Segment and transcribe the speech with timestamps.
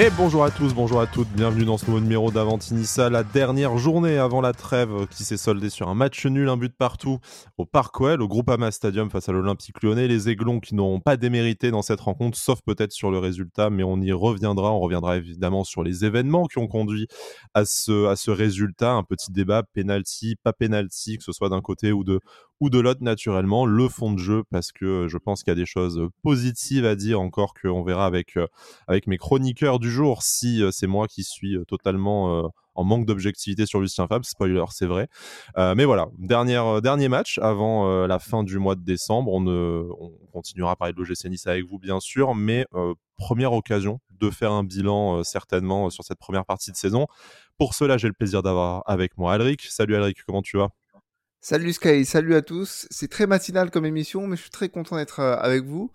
[0.00, 3.78] Et bonjour à tous, bonjour à toutes, bienvenue dans ce nouveau numéro d'Avantinissa, la dernière
[3.78, 7.18] journée avant la trêve qui s'est soldée sur un match nul, un but partout
[7.56, 10.06] au Parc OL, au Groupama Stadium face à l'Olympique lyonnais.
[10.06, 13.82] Les Aiglons qui n'auront pas démérité dans cette rencontre, sauf peut-être sur le résultat, mais
[13.82, 14.70] on y reviendra.
[14.72, 17.08] On reviendra évidemment sur les événements qui ont conduit
[17.54, 18.92] à ce, à ce résultat.
[18.92, 22.20] Un petit débat, penalty, pas penalty, que ce soit d'un côté ou de,
[22.60, 25.56] ou de l'autre naturellement, le fond de jeu, parce que je pense qu'il y a
[25.56, 28.46] des choses positives à dire encore qu'on verra avec, euh,
[28.88, 33.06] avec mes chroniqueurs du jour si euh, c'est moi qui suis euh, totalement en manque
[33.06, 35.08] d'objectivité sur Lucien Fab, spoiler, c'est vrai.
[35.56, 39.32] mais voilà, dernière, dernier match avant la fin du mois de décembre.
[39.32, 42.66] On, on continuera à parler de l'OGC Nice avec vous, bien sûr, mais
[43.16, 47.08] première occasion de faire un bilan certainement sur cette première partie de saison.
[47.58, 49.62] Pour cela, j'ai le plaisir d'avoir avec moi Alric.
[49.62, 50.68] Salut Alric, comment tu vas?
[51.40, 52.88] Salut Sky, salut à tous.
[52.90, 55.92] C'est très matinal comme émission, mais je suis très content d'être euh, avec vous.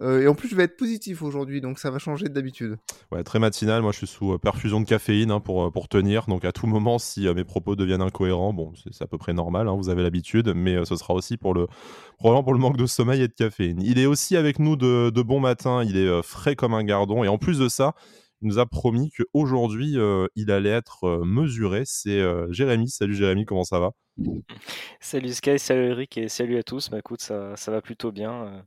[0.00, 2.76] Euh, et en plus, je vais être positif aujourd'hui, donc ça va changer d'habitude.
[3.10, 3.82] Ouais, très matinal.
[3.82, 6.26] Moi, je suis sous euh, perfusion de caféine hein, pour, pour tenir.
[6.26, 9.66] Donc, à tout moment, si mes propos deviennent incohérents, bon, c'est à peu près normal,
[9.66, 11.66] hein, vous avez l'habitude, mais ce sera aussi pour le,
[12.18, 13.82] probablement pour le manque de sommeil et de caféine.
[13.82, 15.82] Il est aussi avec nous de, de bon matin.
[15.82, 17.24] Il est frais comme un gardon.
[17.24, 17.94] Et en plus de ça,
[18.42, 19.96] il nous a promis qu'aujourd'hui,
[20.36, 21.82] il allait être mesuré.
[21.84, 22.88] C'est Jérémy.
[22.88, 23.92] Salut Jérémy, comment ça va?
[25.00, 26.90] Salut Sky, salut Eric et salut à tous.
[26.90, 28.32] Bah, écoute, ça, ça va plutôt bien.
[28.32, 28.60] Euh.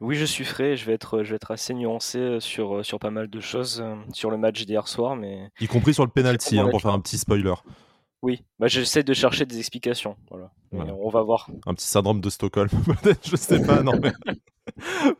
[0.00, 2.82] Oui, je suis frais, je vais être, je vais être assez nuancé euh, sur, euh,
[2.82, 6.10] sur pas mal de choses sur le match d'hier soir, mais Y compris sur le
[6.10, 7.54] penalty, hein, pour faire un petit spoiler.
[8.22, 10.16] oui, bah, j'essaie de chercher des explications.
[10.28, 10.50] Voilà.
[10.72, 11.48] on va voir.
[11.66, 12.68] Un petit syndrome de Stockholm,
[13.02, 14.12] peut-être, je sais pas, non mais...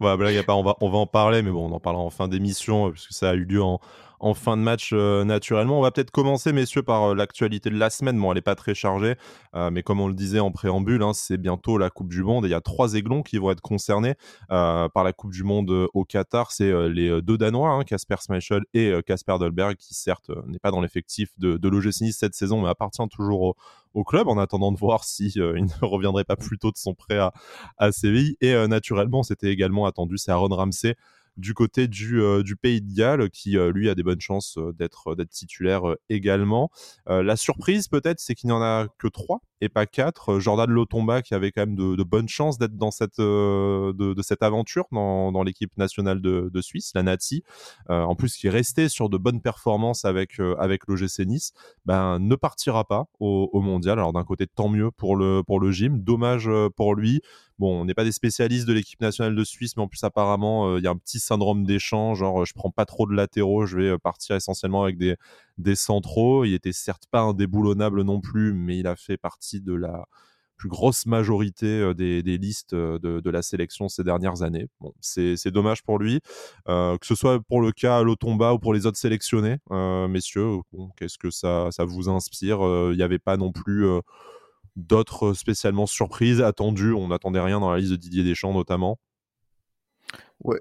[0.00, 2.10] Bon, blague à on va, on va en parler, mais bon, on en parlera en
[2.10, 3.80] fin d'émission, puisque ça a eu lieu en,
[4.22, 5.80] en fin de match euh, naturellement.
[5.80, 8.18] On va peut-être commencer, messieurs, par euh, l'actualité de la semaine.
[8.18, 9.16] Bon, elle n'est pas très chargée,
[9.56, 12.44] euh, mais comme on le disait en préambule, hein, c'est bientôt la Coupe du Monde
[12.44, 14.14] et il y a trois aiglons qui vont être concernés
[14.48, 16.52] par la Coupe du Monde au Qatar.
[16.52, 20.80] C'est les deux Danois, Casper hein, Schmeichel et Casper Dolberg, qui certes n'est pas dans
[20.80, 23.56] l'effectif de, de cette saison, mais appartient toujours
[23.94, 27.18] au, club en attendant de voir si ne reviendrait pas plus tôt de son prêt
[27.18, 27.32] à,
[27.76, 28.36] à Séville.
[28.40, 30.94] Et naturellement, c'était également attendu, c'est Aaron Ramsey
[31.36, 34.58] du côté du, euh, du Pays de Galles, qui euh, lui a des bonnes chances
[34.58, 36.70] euh, d'être titulaire également.
[37.06, 40.40] la surprise peut-être, c'est qu'il n'y en a que trois et pas quatre.
[40.40, 44.86] Jordan Lotomba qui avait quand même de, bonnes chances d'être dans cette de, cette aventure
[44.92, 47.42] dans, dans l'équipe nationale de, Suisse, la Nati.
[47.88, 51.52] en plus, qui est resté sur de bonnes performances avec avec l'OGC Nice,
[51.86, 53.98] ben ne partira pas au, mondial.
[53.98, 57.22] Alors d'un côté, tant mieux pour le pour le gym, dommage pour lui.
[57.62, 60.66] Bon, on n'est pas des spécialistes de l'équipe nationale de Suisse, mais en plus apparemment,
[60.66, 63.66] euh, il y a un petit syndrome d'échange, genre je prends pas trop de latéraux,
[63.66, 65.14] je vais euh, partir essentiellement avec des,
[65.58, 66.44] des centraux.
[66.44, 70.06] Il était certes pas indéboulonnable non plus, mais il a fait partie de la
[70.56, 74.68] plus grosse majorité euh, des, listes de, la sélection ces dernières années.
[75.00, 76.20] C'est dommage pour lui,
[76.66, 80.58] que ce soit pour le cas l'Otomba ou pour les autres sélectionnés, messieurs.
[80.96, 82.60] Qu'est-ce que ça, ça vous inspire
[82.90, 83.86] Il n'y avait pas non plus
[84.76, 86.92] d'autres spécialement surprises, attendues.
[86.92, 88.98] On n'attendait rien dans la liste de Didier Deschamps notamment.
[90.44, 90.58] Ouais.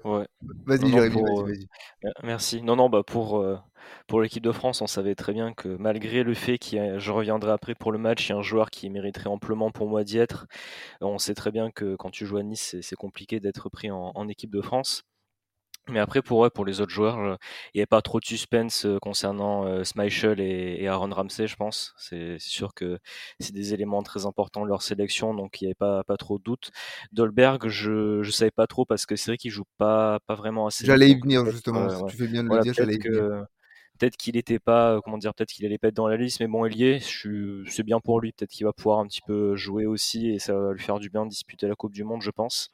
[0.66, 1.52] Vas-y, Jérémy, vas
[2.04, 2.62] euh, Merci.
[2.62, 3.58] Non, non, bah pour, euh,
[4.06, 7.50] pour l'équipe de France, on savait très bien que malgré le fait que je reviendrai
[7.50, 10.18] après pour le match, il y a un joueur qui mériterait amplement pour moi d'y
[10.18, 10.46] être.
[11.00, 14.28] On sait très bien que quand tu joues à Nice, c'est compliqué d'être pris en,
[14.28, 15.04] équipe de France.
[15.88, 18.98] Mais après, pour, pour les autres joueurs, il n'y avait pas trop de suspense euh,
[19.00, 19.82] concernant euh,
[20.38, 21.92] et, Aaron Ramsey, je pense.
[21.96, 22.98] C'est sûr que
[23.40, 26.38] c'est des éléments très importants de leur sélection, donc il n'y avait pas, pas trop
[26.38, 26.70] de doute.
[27.10, 30.68] Dolberg, je ne savais pas trop parce que c'est vrai qu'il joue pas, pas vraiment
[30.68, 30.86] assez.
[30.86, 32.06] J'allais y venir, justement.
[32.06, 33.46] tu fais bien de le dire, j'allais y venir
[33.98, 36.48] peut-être qu'il n'était pas, comment dire, peut-être qu'il allait pas être dans la liste, mais
[36.48, 38.32] bon, Elié, c'est bien pour lui.
[38.32, 41.08] Peut-être qu'il va pouvoir un petit peu jouer aussi et ça va lui faire du
[41.08, 42.70] bien de disputer la Coupe du Monde, je pense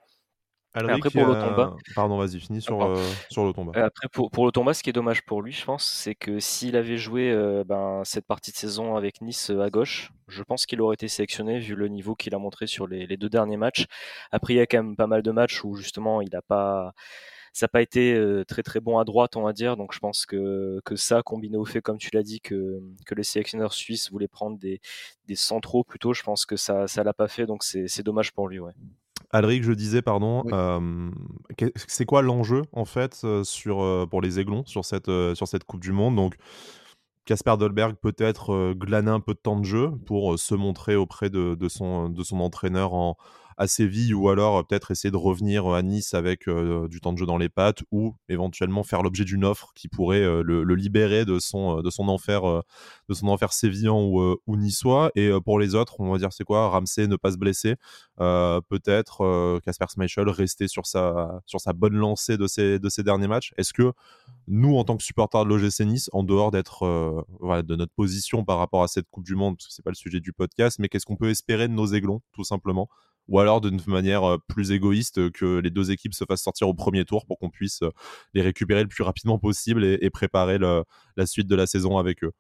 [0.74, 1.70] après, pour euh...
[1.94, 4.90] Pardon, vas-y, finis sur, euh, sur le euh, Après, pour, pour le Tomba, ce qui
[4.90, 8.52] est dommage pour lui, je pense, c'est que s'il avait joué euh, ben, cette partie
[8.52, 12.14] de saison avec Nice à gauche, je pense qu'il aurait été sélectionné vu le niveau
[12.14, 13.86] qu'il a montré sur les, les, deux derniers matchs.
[14.30, 16.92] Après, il y a quand même pas mal de matchs où justement il n'a pas.
[17.54, 18.14] Ça n'a pas été
[18.46, 19.76] très très bon à droite, on va dire.
[19.76, 23.14] Donc je pense que, que ça, combiné au fait, comme tu l'as dit, que, que
[23.16, 24.80] les sélectionneurs suisses voulaient prendre des,
[25.26, 27.46] des centraux plutôt, je pense que ça ne l'a pas fait.
[27.46, 28.60] Donc c'est dommage pour lui.
[28.60, 28.74] Ouais.
[29.30, 30.44] Alric, je disais, pardon,
[31.86, 35.92] c'est quoi l'enjeu en fait sur, pour les Aiglons sur cette, sur cette Coupe du
[35.92, 36.16] Monde?
[36.16, 36.36] Donc,
[37.24, 41.54] Casper Dolberg peut-être glaner un peu de temps de jeu pour se montrer auprès de,
[41.54, 43.16] de, son, de son entraîneur en,
[43.58, 47.26] à Séville ou alors peut-être essayer de revenir à Nice avec du temps de jeu
[47.26, 51.82] dans les pattes ou éventuellement faire l'objet d'une offre qui pourrait le, libérer de son,
[51.98, 52.62] enfer,
[53.08, 53.14] de
[53.50, 55.10] sévillan ou, ou niçois.
[55.16, 56.68] Et pour les autres, on va dire c'est quoi?
[56.68, 57.74] Ramsey ne pas se blesser,
[58.16, 61.42] peut-être Casper Schmeichel rester sur sa,
[61.74, 63.52] bonne lancée de ces derniers matchs.
[63.56, 63.92] Est-ce que
[64.46, 68.58] nous, en tant que supporters de l'OGC Nice, en dehors d'être de notre position par
[68.58, 70.88] rapport à cette Coupe du Monde, parce que c'est pas le sujet du podcast, mais
[70.88, 72.88] qu'est-ce qu'on peut espérer de nos aiglons, tout simplement?
[73.28, 77.04] Ou alors d'une manière plus égoïste que les deux équipes se fassent sortir au premier
[77.04, 77.82] tour pour qu'on puisse
[78.34, 82.32] les récupérer le plus rapidement possible et, préparer la suite de la saison avec eux.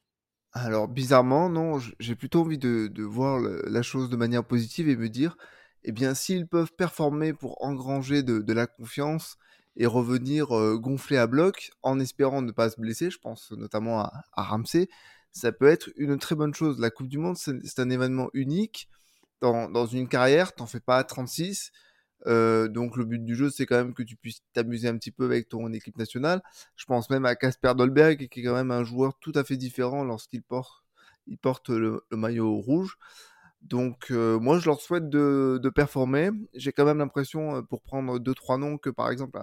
[0.52, 5.08] Alors bizarrement, non, j'ai plutôt envie de, voir la chose de manière positive et me
[5.08, 5.36] dire,
[5.84, 9.36] eh bien s'ils peuvent performer pour engranger de, la confiance
[9.76, 10.48] et revenir
[10.78, 14.88] gonfler à bloc en espérant ne pas se blesser, je pense notamment à, à Ramsey,
[15.32, 16.80] ça peut être une très bonne chose.
[16.80, 18.88] La Coupe du Monde, c'est un événement unique
[19.40, 21.72] dans, une carrière, t'en fais pas 36.
[22.26, 25.12] Euh, donc le but du jeu, c'est quand même que tu puisses t'amuser un petit
[25.12, 26.42] peu avec ton équipe nationale.
[26.76, 29.56] Je pense même à Casper Dolberg, qui est quand même un joueur tout à fait
[29.56, 30.82] différent lorsqu'il porte,
[31.26, 32.98] il porte le, maillot rouge.
[33.62, 36.30] Donc euh, moi, je leur souhaite de, de performer.
[36.54, 39.38] J'ai quand même l'impression, euh, pour prendre deux trois noms, que par exemple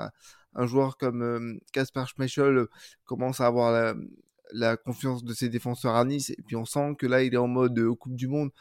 [0.55, 2.67] un, joueur comme Casper Schmeichel
[3.05, 3.93] commence à avoir la,
[4.53, 6.29] la, confiance de ses défenseurs à Nice.
[6.29, 8.51] Et puis on sent que là, il est en mode Coupe du Monde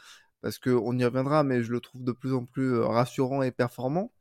[0.44, 3.50] parce qu'on y reviendra, mais je le trouve de plus en plus euh, rassurant et
[3.50, 4.12] performant.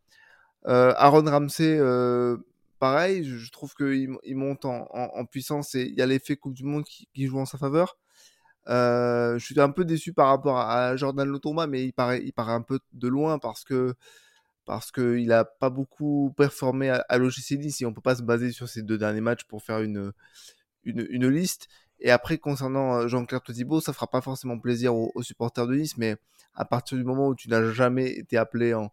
[0.68, 2.38] Euh, Aaron Ramsey, euh,
[2.80, 6.64] pareil, je, trouve qu'il il monte en, puissance et il y a l'effet Coupe du
[6.64, 7.98] Monde qui, joue en sa faveur.
[8.68, 12.80] je suis un peu déçu par rapport à Jordan Lotomba, mais il paraît, un peu
[12.94, 13.94] de loin parce que
[14.64, 18.24] parce qu'il n'a pas beaucoup performé à, à l'OGC Nice et on peut pas se
[18.24, 20.14] baser sur ces deux derniers matchs pour faire une,
[20.86, 21.68] une liste.
[22.00, 25.98] Et après, concernant euh, Jean-Claire Todibo, ça fera pas forcément plaisir aux, supporters de Nice,
[25.98, 26.18] mais
[26.54, 28.92] à partir du moment où tu n'as jamais été appelé en,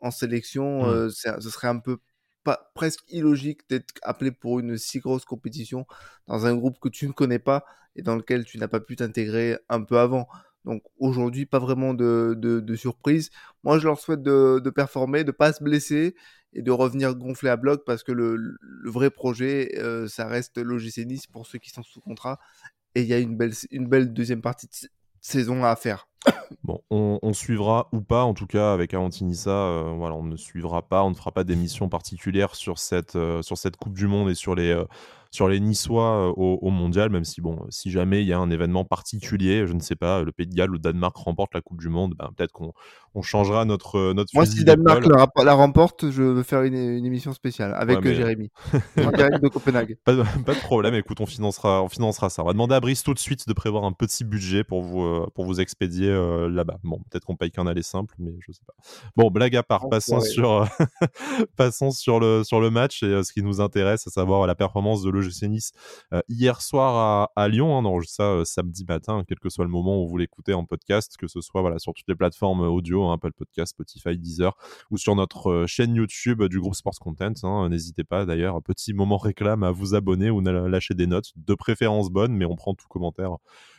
[0.00, 0.88] en sélection, mmh.
[0.88, 1.98] euh, ce serait un peu
[2.44, 5.86] pas, presque illogique d'être appelé pour une si grosse compétition
[6.28, 7.64] dans un groupe que tu ne connais pas
[7.96, 10.28] et dans lequel tu n'as pas pu t'intégrer un peu avant.
[10.64, 13.30] Donc aujourd'hui, pas vraiment de, de, surprise.
[13.64, 16.14] Moi, je leur souhaite de, de performer, de pas se blesser
[16.54, 21.04] et de revenir gonfler à bloc parce que le, vrai projet, euh, ça reste l'OGC
[21.06, 22.38] Nice pour ceux qui sont sous contrat.
[22.94, 24.88] Et il y a une belle, une belle deuxième partie de
[25.20, 26.08] saison à faire.
[26.62, 30.82] Bon, on, suivra ou pas, en tout cas avec Avantinissa, euh, voilà, on ne suivra
[30.82, 34.30] pas, on ne fera pas d'émission particulière sur cette, euh, sur cette Coupe du Monde
[34.30, 34.72] et sur les,
[35.34, 38.50] sur les Niçois euh, au, mondial, même si, bon, si jamais il y a un
[38.52, 41.80] événement particulier, je ne sais pas, le Pays de Galles ou Danemark remporte la Coupe
[41.80, 42.72] du Monde, ben, peut-être qu'on
[43.16, 47.32] on changera notre, euh, notre Moi, si Danemark la, remporte, je veux faire une, émission
[47.32, 48.52] spéciale avec euh, Jérémy,
[48.96, 49.96] de Copenhague.
[50.04, 50.14] Pas,
[50.46, 52.42] pas, de problème, écoute, on financera, on financera ça.
[52.42, 55.26] On va demander à Brice tout de suite de prévoir un petit budget pour vous,
[55.34, 56.12] pour vous expédier
[56.48, 56.78] là-bas.
[56.84, 58.74] Bon, peut-être qu'on paye qu'un aller simple, mais je sais pas.
[59.16, 60.64] Bon, blague à part, passons, sur,
[61.56, 65.02] passons sur, le, sur le match et ce qui nous intéresse, à savoir la performance
[65.02, 65.72] de le l'OGC Nice
[66.12, 67.76] euh, hier soir à, Lyon.
[67.76, 70.54] Hein, on enregistre ça euh, samedi matin, quel que soit le moment où vous l'écoutez
[70.54, 74.18] en podcast, que ce soit voilà, sur toutes les plateformes audio, hein, Apple Podcast, Spotify,
[74.18, 74.56] Deezer,
[74.90, 77.32] ou sur notre euh, chaîne YouTube du groupe Sports Content.
[77.42, 77.68] Hein.
[77.68, 81.54] N'hésitez pas d'ailleurs, petit moment réclame à vous abonner ou à lâcher des notes, de
[81.54, 83.36] préférence bonnes, mais on prend tout commentaire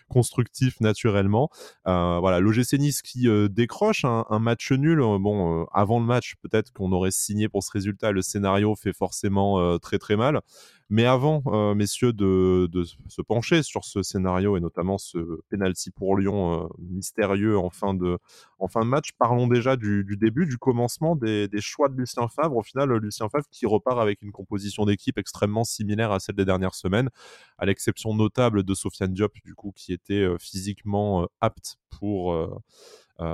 [0.07, 1.49] constructif naturellement.
[1.87, 4.99] Euh, voilà, l'OGC Nice qui décroche un, match nul.
[4.99, 8.11] Bon, avant le match, peut-être qu'on aurait signé pour ce résultat.
[8.11, 10.41] Le scénario fait forcément très très mal.
[10.89, 11.41] Mais avant,
[11.73, 12.69] messieurs, de,
[13.07, 18.19] se pencher sur ce scénario et notamment ce penalty pour Lyon mystérieux en fin, de,
[18.59, 22.57] en fin de match, parlons déjà du, début, du commencement des, choix de Lucien Favre.
[22.57, 26.45] Au final, Lucien Favre qui repart avec une composition d'équipe extrêmement similaire à celle des
[26.45, 27.09] dernières semaines,
[27.57, 32.33] à l'exception notable de Sofiane Diop, du coup, qui était euh, physiquement euh, apte pour
[32.33, 32.53] euh,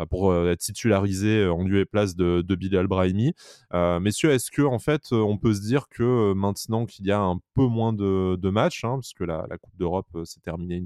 [0.09, 3.33] pour être titularisé en lieu et place de, de Bilal Brahimi.
[3.73, 7.39] messieurs, est-ce que en fait, on peut se dire que maintenant qu'il y a un
[7.55, 10.83] peu moins de, matchs, hein, parce que la, Coupe d'Europe s'est terminée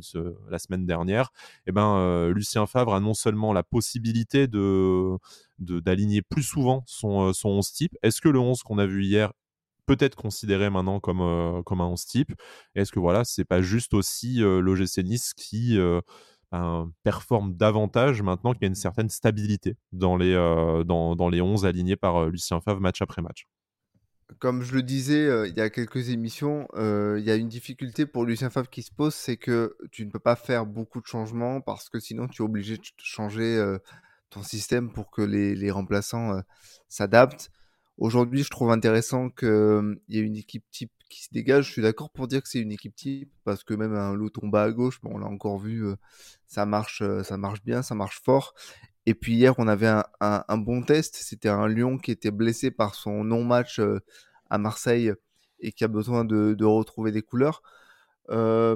[0.49, 1.31] la semaine dernière,
[1.65, 5.17] et eh ben, Lucien Favre a non seulement la possibilité de
[5.59, 7.97] d'aligner plus souvent son, son 11 type.
[8.03, 9.31] Est-ce que le 11 qu'on a vu hier
[9.85, 12.33] peut-être considéré maintenant comme, euh, comme un 11 type?
[12.75, 16.01] Est-ce que voilà, c'est pas juste aussi euh, l'OGC Nice qui euh,
[16.51, 20.33] ben, performe davantage maintenant qu'il y a une certaine stabilité dans les,
[20.85, 23.45] dans, dans, les 11 alignés par Lucien Favre match après match
[24.39, 28.25] comme je le disais il y a quelques émissions, il y a une difficulté pour
[28.25, 31.61] Lucien Favre qui se pose, c'est que tu ne peux pas faire beaucoup de changements
[31.61, 33.63] parce que sinon tu es obligé de changer
[34.31, 36.41] ton système pour que les, les remplaçants
[36.89, 37.51] s'adaptent.
[37.97, 41.67] Aujourd'hui, je trouve intéressant qu'il y ait une équipe type qui se dégage.
[41.67, 44.29] Je suis d'accord pour dire que c'est une équipe type parce que même un lot
[44.29, 45.85] tomba à gauche, on l'a encore vu,
[46.47, 48.53] ça marche, ça marche bien, ça marche fort.
[49.05, 51.15] Et puis hier, on avait un, bon test.
[51.15, 53.79] C'était un Lyon qui était blessé par son non-match
[54.49, 55.13] à Marseille
[55.59, 57.61] et qui a besoin de, retrouver des couleurs.
[58.29, 58.75] Euh,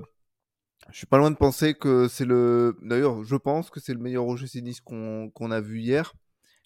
[0.92, 2.78] je suis pas loin de penser que c'est le.
[2.82, 6.14] D'ailleurs, je pense que c'est le meilleur Roger Sinis qu'on a vu hier.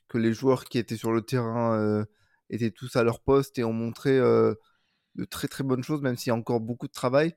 [0.10, 2.06] Que les joueurs qui étaient sur le terrain
[2.50, 4.20] étaient tous à leur poste et ont montré
[5.16, 7.36] de très très bonnes choses, même s'il y a encore beaucoup de travail.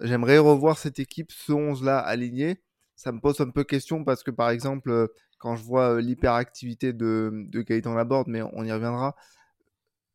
[0.00, 2.62] J'aimerais revoir cette équipe, ce 11-là aligné.
[2.96, 7.30] Ça me pose un peu question parce que, par exemple, quand je vois l'hyperactivité de,
[7.48, 9.16] de Gaëtan Laborde, mais on y reviendra,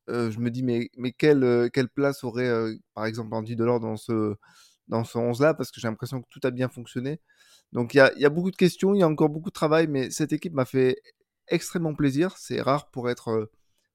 [0.08, 2.52] je me dis, mais, mais quelle, quelle place aurait,
[2.94, 4.36] par exemple, Andy Delors dans ce,
[4.88, 7.22] dans ce 11-là Parce que j'ai l'impression que tout a bien fonctionné.
[7.72, 9.54] Donc il y a, y a, beaucoup de questions, il y a encore beaucoup de
[9.54, 10.98] travail, mais cette équipe m'a fait
[11.48, 12.38] extrêmement plaisir.
[12.38, 13.50] C'est rare pour être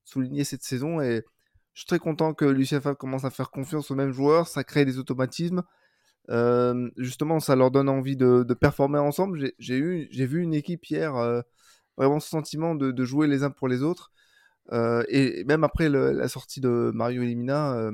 [0.04, 1.24] souligné cette saison et
[1.76, 4.48] je suis très content que Lucien Favre commence à faire confiance aux mêmes joueurs.
[4.48, 5.62] Ça crée des automatismes.
[6.96, 9.52] justement, ça leur donne envie de, performer ensemble.
[9.58, 11.12] J'ai vu une équipe hier
[11.98, 14.10] vraiment ce sentiment de, jouer les uns pour les autres.
[14.72, 17.90] et même après la sortie de Mario Elimina,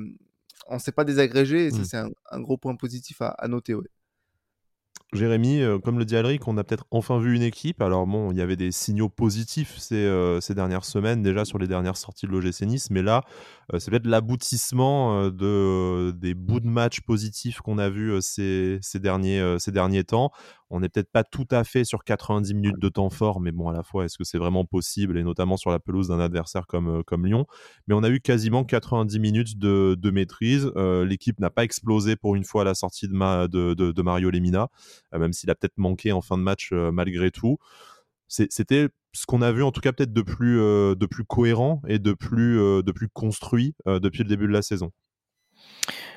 [0.69, 1.67] on ne s'est pas désagrégé.
[1.67, 1.85] Et ça, mmh.
[1.85, 1.97] c'est
[2.31, 3.75] un, gros point positif à, à noter.
[3.75, 3.89] Ouais.
[5.13, 7.83] Jérémy, euh, comme le dit Alric, on a peut-être enfin vu une équipe.
[7.83, 11.59] Alors bon, il y avait des signaux positifs ces, euh, ces dernières semaines, déjà sur
[11.59, 16.61] les dernières sorties de l'OGC Nice, mais là, euh, c'est peut-être l'aboutissement de, des bouts
[16.61, 20.31] de match positifs qu'on a vus ces, derniers, ces derniers temps.
[20.71, 23.69] On n'est peut-être pas tout à fait sur 90 minutes de temps fort, mais bon,
[23.69, 26.67] à la fois, est-ce que c'est vraiment possible, et notamment sur la pelouse d'un adversaire
[26.67, 27.47] comme, Lyon
[27.87, 30.71] Mais on a eu quasiment 90 minutes de, maîtrise.
[30.77, 34.03] L'équipe n'a pas explosé pour une fois à la sortie de, ma, de, de, de
[34.03, 34.69] Mario Lemina.
[35.15, 37.59] Euh, même s'il a peut-être manqué en fin de match euh, malgré tout.
[38.33, 41.83] C'était ce qu'on a vu en tout cas peut-être de plus, euh, de plus cohérent
[41.87, 44.91] et de plus, de plus construit depuis le début de la saison.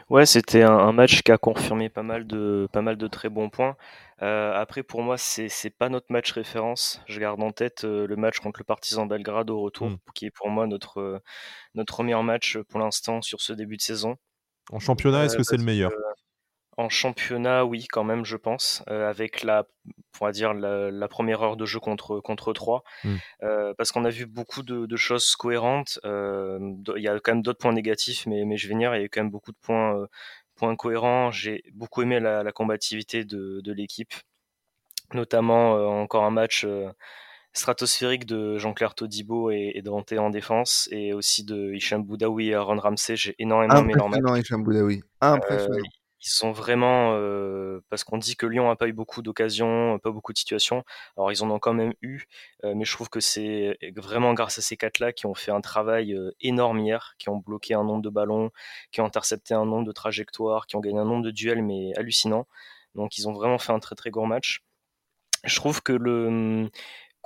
[0.10, 3.50] Ouais, c'était un, match qui a confirmé pas mal de, pas mal de très bons
[3.50, 3.76] points.
[4.20, 7.02] après, pour moi, c'est n'est pas notre match référence.
[7.08, 9.98] Je garde en tête le match contre le Partizan Belgrade au retour, hmm.
[10.14, 11.22] qui est pour moi notre,
[11.74, 14.16] notre meilleur match pour l'instant sur ce début de saison.
[14.72, 15.92] En championnat, est-ce que c'est le meilleur?
[16.78, 19.66] En championnat, oui, quand même, je pense, euh, avec la,
[20.20, 23.16] on va dire la, première heure de jeu contre contre 3, mmh.
[23.44, 26.00] euh, parce qu'on a vu beaucoup de, choses cohérentes.
[26.04, 26.60] Euh,
[26.96, 28.96] il y a quand même d'autres points négatifs, mais, mais je vais venir.
[28.96, 30.08] Il y a quand même beaucoup de points
[30.56, 31.32] points cohérents.
[31.32, 34.14] J'ai beaucoup aimé la, combativité de, de l'équipe,
[35.14, 36.66] notamment encore un match
[37.54, 42.54] stratosphérique de Jean-Claire Todibo et, et Dante en défense, et aussi de Hicham Boudaoui et
[42.54, 43.16] Aaron Ramsey.
[43.16, 44.20] J'ai énormément aimé leur match.
[44.42, 45.04] Hicham Boudaoui.
[45.22, 45.78] Impressionnant
[46.26, 47.12] ils sont vraiment
[47.90, 50.84] parce qu'on dit que Lyon n'a pas eu beaucoup d'occasions, pas beaucoup de situations.
[51.18, 52.26] Alors ils en ont quand même eu,
[52.64, 56.18] mais je trouve que c'est vraiment grâce à ces quatre-là qui ont fait un travail
[56.42, 58.52] énorme hier, qui ont bloqué un nombre de ballons,
[58.92, 61.94] qui ont intercepté un nombre de trajectoires, qui ont gagné un nombre de duels, mais
[61.96, 62.48] hallucinant.
[62.96, 64.64] Donc ils ont vraiment fait un très très gros match.
[65.44, 66.70] Je trouve que le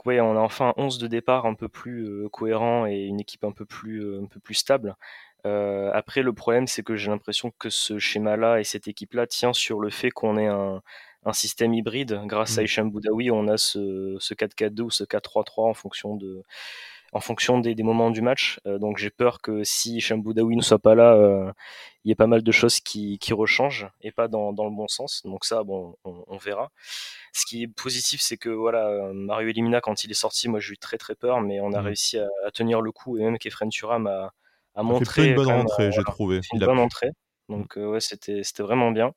[0.06, 3.44] ouais, on a enfin un 11 de départ un peu plus cohérent et une équipe
[3.44, 4.96] un peu plus, un peu plus stable.
[5.46, 9.54] Euh, après, le problème, c'est que j'ai l'impression que ce schéma-là et cette équipe-là tient
[9.54, 10.82] sur le fait qu'on ait un,
[11.26, 12.22] un, système hybride.
[12.26, 12.66] Grâce à mmh.
[12.66, 16.44] Hicham Boudaoui, on a ce, ce 4-4-2 ou ce 4-3-3 en fonction de
[17.12, 18.60] en fonction des, des moments du match.
[18.68, 21.52] Euh, donc j'ai peur que si Hicham Boudaoui ne soit pas là, euh,
[22.04, 24.72] il y ait pas mal de choses qui, qui rechangent et pas dans, dans, le
[24.72, 25.24] bon sens.
[25.26, 26.72] Donc ça, bon, on, on verra.
[27.34, 30.74] Ce qui est positif, c'est que voilà, Mario Elimina, quand il est sorti, moi j'ai
[30.74, 31.86] eu très très peur, mais on a mmh.
[31.86, 34.34] réussi à, à, tenir le coup et même Kefren Turam a
[34.76, 35.30] a montré.
[35.30, 36.42] une bonne rentrée, j'ai trouvé.
[36.54, 37.12] Une bonne entrée.
[37.50, 37.86] Donc mmh.
[37.86, 39.14] ouais, c'était c'était vraiment bien.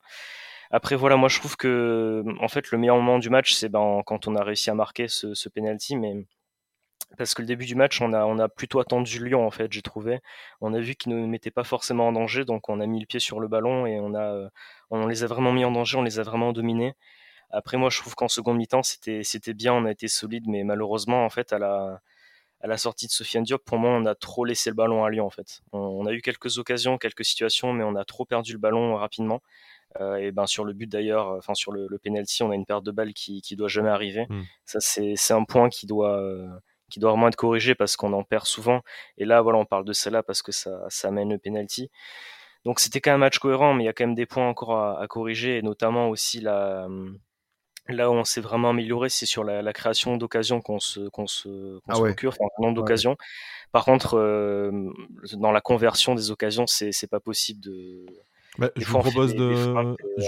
[0.71, 4.03] Après voilà, moi je trouve que en fait le meilleur moment du match c'est ben,
[4.07, 6.15] quand on a réussi à marquer ce, ce penalty, mais
[7.19, 9.71] parce que le début du match on a on a plutôt attendu Lyon en fait,
[9.73, 10.21] j'ai trouvé.
[10.63, 13.07] On a vu qu'ils ne mettaient pas forcément en danger, donc on a mis le
[13.07, 14.49] pied sur le ballon et on a
[14.91, 16.95] on les a vraiment mis en danger, on les a vraiment dominés.
[17.51, 20.65] Après moi je trouve qu'en seconde mi-temps c'était c'était bien, on a été solide, mais
[20.65, 22.01] malheureusement en fait à la
[22.63, 25.11] à la sortie de Sofiane Diop, pour moi, on a trop laissé le ballon à
[25.11, 25.63] Lyon en fait.
[25.73, 29.43] On, a eu quelques occasions, quelques situations, mais on a trop perdu le ballon rapidement.
[30.01, 32.65] Euh, et ben sur le but d'ailleurs, enfin sur le, le, penalty, on a une
[32.65, 34.27] perte de balles qui qui doit jamais arriver.
[34.31, 34.43] Hmm.
[34.65, 36.49] Ça c'est un point qui doit euh,
[36.89, 38.81] qui doit vraiment être corrigé parce qu'on en perd souvent.
[39.19, 41.91] Et là voilà, on parle de celle-là parce que ça ça amène le penalty.
[42.65, 44.49] Donc c'était quand même un match cohérent, mais il y a quand même des points
[44.49, 46.87] encore à, à corriger, et notamment aussi la
[47.89, 51.27] Là où on s'est vraiment amélioré, c'est sur la, la création d'occasions qu'on se, qu'on
[51.27, 51.49] se,
[51.81, 53.17] qu'on ah se procure, enfin, nombre d'occasions.
[53.73, 54.71] Par contre, euh,
[55.35, 58.07] dans la conversion des occasions, c'est, c'est pas possible de,
[58.59, 59.55] Bah, je, vous propose de,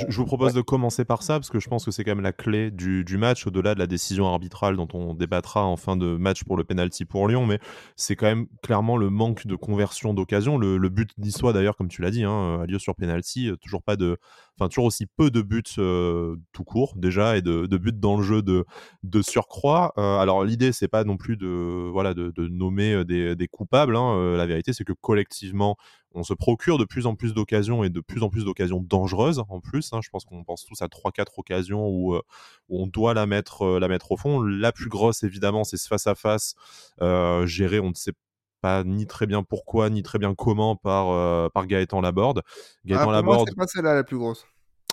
[0.09, 2.25] je, vous propose de commencer par ça, parce que je pense que c'est quand même
[2.25, 5.95] la clé du, du match, au-delà de la décision arbitrale dont on débattra en fin
[5.95, 7.59] de match pour le penalty pour Lyon, mais
[7.97, 10.57] c'est quand même clairement le manque de conversion d'occasion.
[10.57, 13.83] Le, le, but d'Issois, d'ailleurs, comme tu l'as dit, hein, a lieu sur penalty, toujours
[13.83, 14.17] pas de,
[14.57, 18.17] enfin toujours aussi peu de buts euh, tout court déjà et de, de, buts dans
[18.17, 18.65] le jeu de,
[19.03, 19.93] de surcroît.
[19.99, 23.49] Euh, alors l'idée c'est pas non plus de voilà de, de nommer euh, des, des
[23.49, 23.97] coupables.
[23.97, 24.37] Hein.
[24.37, 25.77] la vérité c'est que collectivement
[26.15, 29.43] on se procure de plus en plus d'occasions et de plus en plus d'occasions dangereuses
[29.49, 29.93] en plus.
[29.93, 30.01] Hein.
[30.03, 33.89] Je pense qu'on pense tous à 3-4 occasions où, où, on doit la mettre, la
[33.89, 34.41] mettre au fond.
[34.43, 36.55] La plus grosse, évidemment, c'est ce face-à-face
[37.03, 38.13] euh, géré, on ne sait
[38.61, 42.43] pas ni très bien pourquoi, ni très bien comment par, euh, par Gaëtan Laborde.
[42.85, 43.49] Gaëtan ah, Laborde.
[43.49, 44.47] c'est pas celle-là la plus grosse.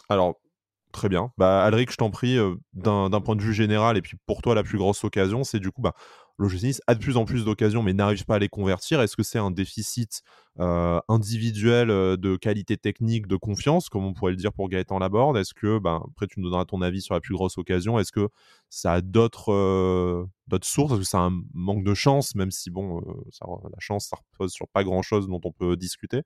[0.10, 0.36] Alors,
[0.92, 1.32] très bien.
[1.38, 4.56] Bah, Alric, je t'en prie, euh, d'un point de vue général, et puis pour toi,
[4.56, 5.94] la plus grosse occasion, c'est du coup, bah,
[6.38, 9.02] l'OGC a de plus en plus d'occasions, mais n'arrive pas à les convertir.
[9.02, 10.22] Est-ce que c'est un déficit
[10.60, 15.00] euh, individuel euh, de qualité technique, de confiance, comme on pourrait le dire pour Gaëtan
[15.00, 15.38] Laborde?
[15.38, 18.12] Est-ce que, ben, après, tu nous donneras ton avis sur la plus grosse occasion, est-ce
[18.12, 18.30] que
[18.70, 20.26] ça a d'autres euh,
[20.64, 20.94] sources?
[20.94, 24.52] Est-ce que c'est un manque de chance, même si, bon, ça, la chance, ça repose
[24.52, 26.24] sur pas grand-chose dont on peut discuter?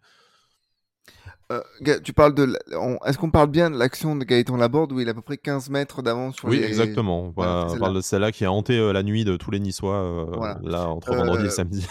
[1.52, 1.62] Euh,
[2.04, 2.58] tu parles de.
[3.06, 5.38] Est-ce qu'on parle bien de l'action de Gaëtan Laborde où il a à peu près
[5.38, 7.26] 15 mètres d'avance sur Oui, exactement.
[7.26, 10.56] on parle de celle-là qui a hanté euh, la nuit de tous les Niçois, euh,
[10.64, 11.86] là, entre vendredi et samedi.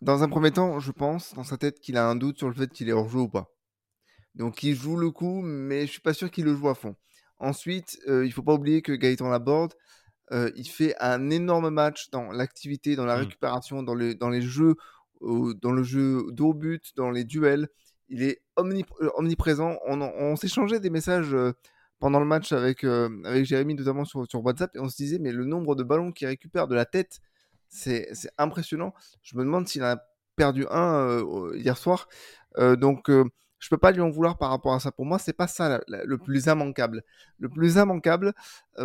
[0.00, 2.54] Dans un premier temps, je pense dans sa tête qu'il a un doute sur le
[2.54, 3.50] fait qu'il est hors jeu ou pas.
[4.36, 6.94] Donc il joue le coup, mais je suis pas sûr qu'il le joue à fond.
[7.40, 9.74] Ensuite, il faut pas oublier que Gaëtan Laborde,
[10.30, 13.20] il fait un énorme match dans l'activité, dans la mmh.
[13.20, 14.76] récupération, dans, les, dans les jeux,
[15.20, 17.68] dans le jeu d'au but, dans les duels
[18.08, 19.76] il est euh, omniprésent.
[19.86, 21.52] On, s'échangeait des messages euh,
[21.98, 25.18] pendant le match avec, euh, avec Jérémy, notamment sur, sur, WhatsApp, et on se disait,
[25.18, 27.20] mais le nombre de ballons qu'il récupère de la tête,
[27.68, 28.94] c'est impressionnant.
[29.22, 30.02] Je me demande s'il a
[30.36, 31.22] perdu un
[31.54, 32.08] hier soir.
[32.56, 34.90] donc, je peux pas lui en vouloir par rapport à ça.
[34.90, 37.02] Pour moi, c'est pas ça le plus immanquable.
[37.38, 38.32] Le plus immanquable,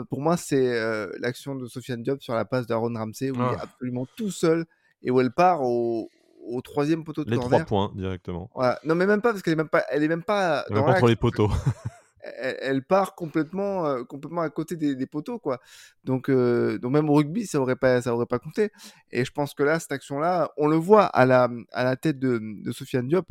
[0.10, 3.58] pour moi, c'est l'action de Sofiane Diop sur la passe d'Aaron Ramsey, où il est
[3.58, 3.64] ah.
[3.64, 4.66] absolument tout seul
[5.02, 6.10] et où elle part au,
[6.46, 7.66] au troisième poteau de les corner.
[7.66, 8.50] Trois points directement.
[8.84, 11.08] Non, mais même pas parce qu'elle est même pas, elle est même pas dans entre
[11.08, 11.50] les poteaux.
[12.40, 15.60] Elle, part complètement, euh, complètement à côté des, poteaux, quoi.
[16.06, 18.72] Donc, euh, donc même au rugby, ça aurait pas, ça aurait pas compté.
[19.12, 22.20] Et je pense que là, cette action-là, on le voit à la, à la tête
[22.20, 23.28] de, de Sofiane Diop.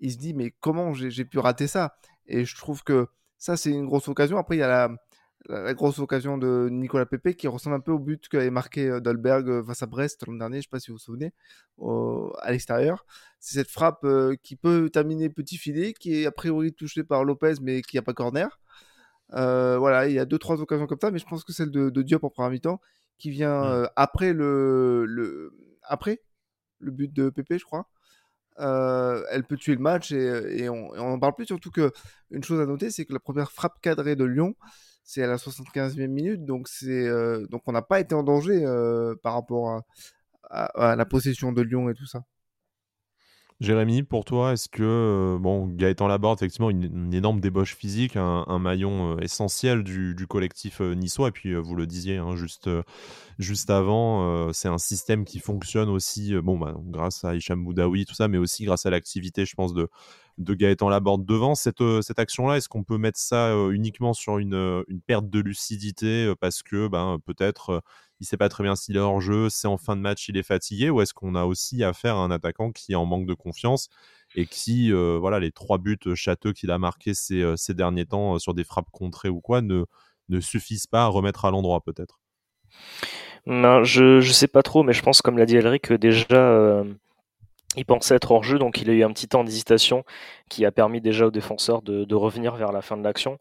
[0.00, 1.94] Il se dit, mais comment j'ai pu rater ça?
[2.26, 3.06] Et je trouve que
[3.38, 4.38] ça, c'est une grosse occasion.
[4.38, 4.90] Après, il y a la,
[5.48, 9.00] la, grosse occasion de Nicolas Pepe qui ressemble un peu au but qu'avait marqué euh,
[9.00, 11.32] Dolberg euh, face à Brest l'an dernier, je ne sais pas si vous vous souvenez,
[12.42, 13.04] à l'extérieur.
[13.40, 17.24] C'est cette frappe euh, qui peut terminer petit filet, qui est a priori touchée par
[17.24, 18.60] Lopez, mais qui n'a pas corner.
[19.30, 21.90] voilà, il y a deux trois occasions comme ça, mais je pense que celle de,
[22.02, 22.80] Diop en première mi-temps,
[23.18, 23.88] qui vient mmh.
[23.96, 25.52] après le, le,
[25.82, 26.22] après
[26.78, 27.88] le but de Pepe, je crois.
[28.58, 31.46] elle peut tuer le match et, on n'en parle plus.
[31.46, 31.92] Surtout que
[32.30, 34.54] une chose à noter, c'est que la première frappe cadrée de Lyon,
[35.12, 38.64] c'est à la 75e minute, donc c'est euh, donc on n'a pas été en danger
[38.64, 39.82] euh, par rapport
[40.48, 42.24] à, la possession de Lyon et tout ça.
[43.60, 48.58] Jérémy, pour toi, est-ce que euh, bon Gaëtan Laborde, effectivement, une, énorme débauche physique, un,
[48.58, 52.70] maillon essentiel du, collectif niçois, et puis vous le disiez hein, juste
[53.38, 58.14] juste avant, c'est un système qui fonctionne aussi, bon bah, grâce à Hicham Boudaoui, tout
[58.14, 59.90] ça, mais aussi grâce à l'activité, je pense, de
[60.38, 61.54] de Gaëtan Laborde devant.
[61.54, 65.00] Cette, euh, cette action-là, est-ce qu'on peut mettre ça euh, uniquement sur une, euh, une,
[65.00, 67.82] perte de lucidité parce que ben, peut-être
[68.20, 70.36] il sait pas très bien s'il est hors jeu, c'est en fin de match, il
[70.36, 73.26] est fatigué, ou est-ce qu'on a aussi affaire à un attaquant qui est en manque
[73.26, 73.88] de confiance
[74.36, 78.54] et qui, voilà, les trois buts châteux qu'il a marqués ces, ces, derniers temps sur
[78.54, 79.86] des frappes contrées ou quoi, ne,
[80.28, 82.20] ne suffisent pas à remettre à l'endroit peut-être?
[83.46, 86.84] Ben, je, je sais pas trop, mais je pense, comme l'a dit Elric, déjà
[87.76, 90.04] il pensait être hors jeu, donc il a eu un petit temps d'hésitation
[90.48, 93.38] qui a permis déjà aux défenseurs de, revenir vers la fin de l'action.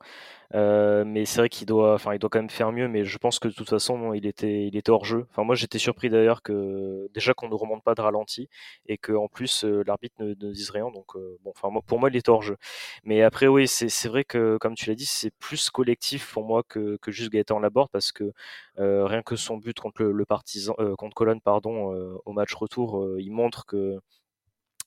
[0.53, 2.87] Euh, mais c'est vrai qu'il doit, enfin, il doit quand même faire mieux.
[2.87, 5.25] Mais je pense que de toute façon, il était, il était hors jeu.
[5.31, 8.49] Enfin, moi, j'étais surpris d'ailleurs que déjà qu'on ne remonte pas de ralenti
[8.87, 10.89] et que en plus euh, l'arbitre ne, ne, dise rien.
[10.91, 12.57] Donc, euh, bon, enfin, pour moi, il était hors jeu.
[13.03, 16.63] Mais après, oui, c'est vrai que, comme tu l'as dit, c'est plus collectif pour moi
[16.67, 18.31] que, que juste Gaëtan Laborde parce que
[18.77, 21.93] rien que son but contre le, le partisan, contre Colonne, pardon,
[22.25, 23.99] au match retour, il montre que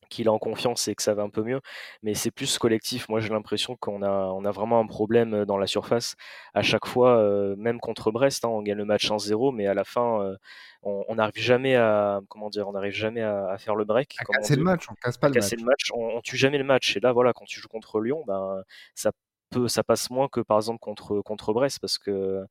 [0.09, 1.61] qu'il est en confiance et que ça va un peu mieux.
[2.03, 3.09] Mais c'est plus collectif.
[3.09, 6.17] Moi, j'ai l'impression qu'on a, on a vraiment un problème dans la surface.
[6.55, 9.75] À chaque fois, euh, même contre Brest, hein, on gagne le match 1-0, mais à
[9.75, 10.37] la fin, euh,
[10.83, 14.17] on n'arrive jamais à, comment dire, on n'arrive jamais à, faire le break.
[14.19, 15.91] À casser le match, on casse pas le match.
[15.95, 16.97] on, tue jamais le match.
[16.97, 18.63] Et là, voilà, quand tu joues contre Lyon, ben,
[18.95, 19.13] ça
[19.51, 22.45] peut, ça passe moins que par exemple contre, contre Brest parce que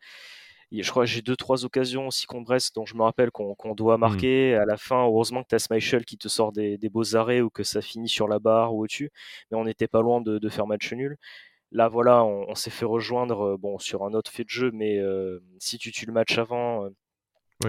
[0.71, 3.76] je crois que j'ai deux trois occasions aussi contre Brest dont je me rappelle qu'on
[3.76, 3.99] doit mmh.
[3.99, 7.41] marquer à la fin heureusement que tu as Schmeichel qui te sort des, beaux arrêts
[7.41, 9.12] ou que ça finit sur la barre ou au-dessus
[9.52, 11.17] mais on n'était pas loin de, faire match nul
[11.71, 14.99] là voilà on, s'est fait rejoindre bon sur un autre fait de jeu mais
[15.60, 16.89] si tu tues le match avant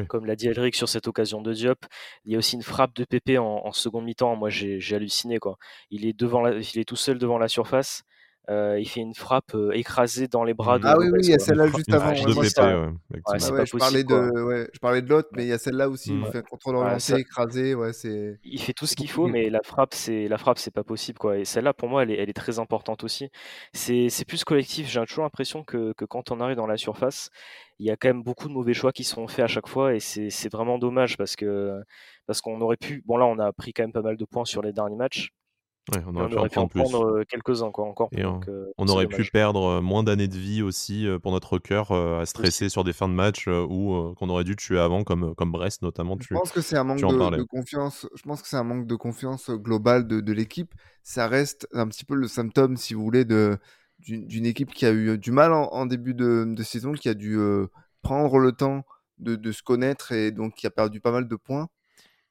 [0.08, 1.86] comme l'a dit Elric sur cette occasion de Diop,
[2.24, 4.34] il y a aussi une frappe de Pépé en, seconde mi-temps.
[4.36, 5.38] Moi, j'ai halluciné.
[5.38, 5.56] Quoi.
[5.90, 8.02] Il, est devant il est tout seul devant la surface.
[8.50, 10.86] Euh, il fait une frappe euh, écrasée dans les bras de.
[10.86, 12.14] Ah oui, oui, il y a celle-là juste avant.
[12.14, 16.12] je, parlais de, je parlais de l'autre, mais il y a celle-là aussi.
[16.14, 17.74] Il fait un contrôle orienté, écrasé.
[17.74, 17.92] Ouais,
[18.44, 21.18] il fait tout ce qu'il faut, mais la frappe, c'est la frappe, c'est pas possible.
[21.18, 21.38] Quoi.
[21.38, 23.30] Et celle-là, pour moi, elle est, elle est très importante aussi.
[23.72, 24.88] C'est plus collectif.
[24.88, 27.30] J'ai toujours l'impression que, que, quand on arrive dans la surface,
[27.78, 29.94] il y a quand même beaucoup de mauvais choix qui sont faits à chaque fois.
[29.94, 31.80] Et c'est vraiment dommage parce que
[32.26, 33.02] parce qu'on aurait pu.
[33.06, 35.30] Bon, là, on a pris quand même pas mal de points sur les derniers matchs
[36.06, 38.10] on aurait, pu en prendre quelques-uns quoi encore.
[38.78, 42.84] on, aurait pu perdre moins d'années de vie aussi pour notre cœur à stresser sur
[42.84, 46.16] des fins de match ou qu'on aurait dû tuer avant comme comme Brest notamment.
[46.20, 48.06] Je pense que c'est un manque de, confiance.
[48.14, 50.74] Je pense que c'est un manque de confiance globale de, l'équipe.
[51.02, 53.58] Ça reste un petit peu le symptôme, si vous voulez, de
[54.00, 57.38] d'une équipe qui a eu du mal en, début de, saison, qui a dû
[58.02, 58.84] prendre le temps
[59.18, 61.68] de, de, se connaître et donc qui a perdu pas mal de points.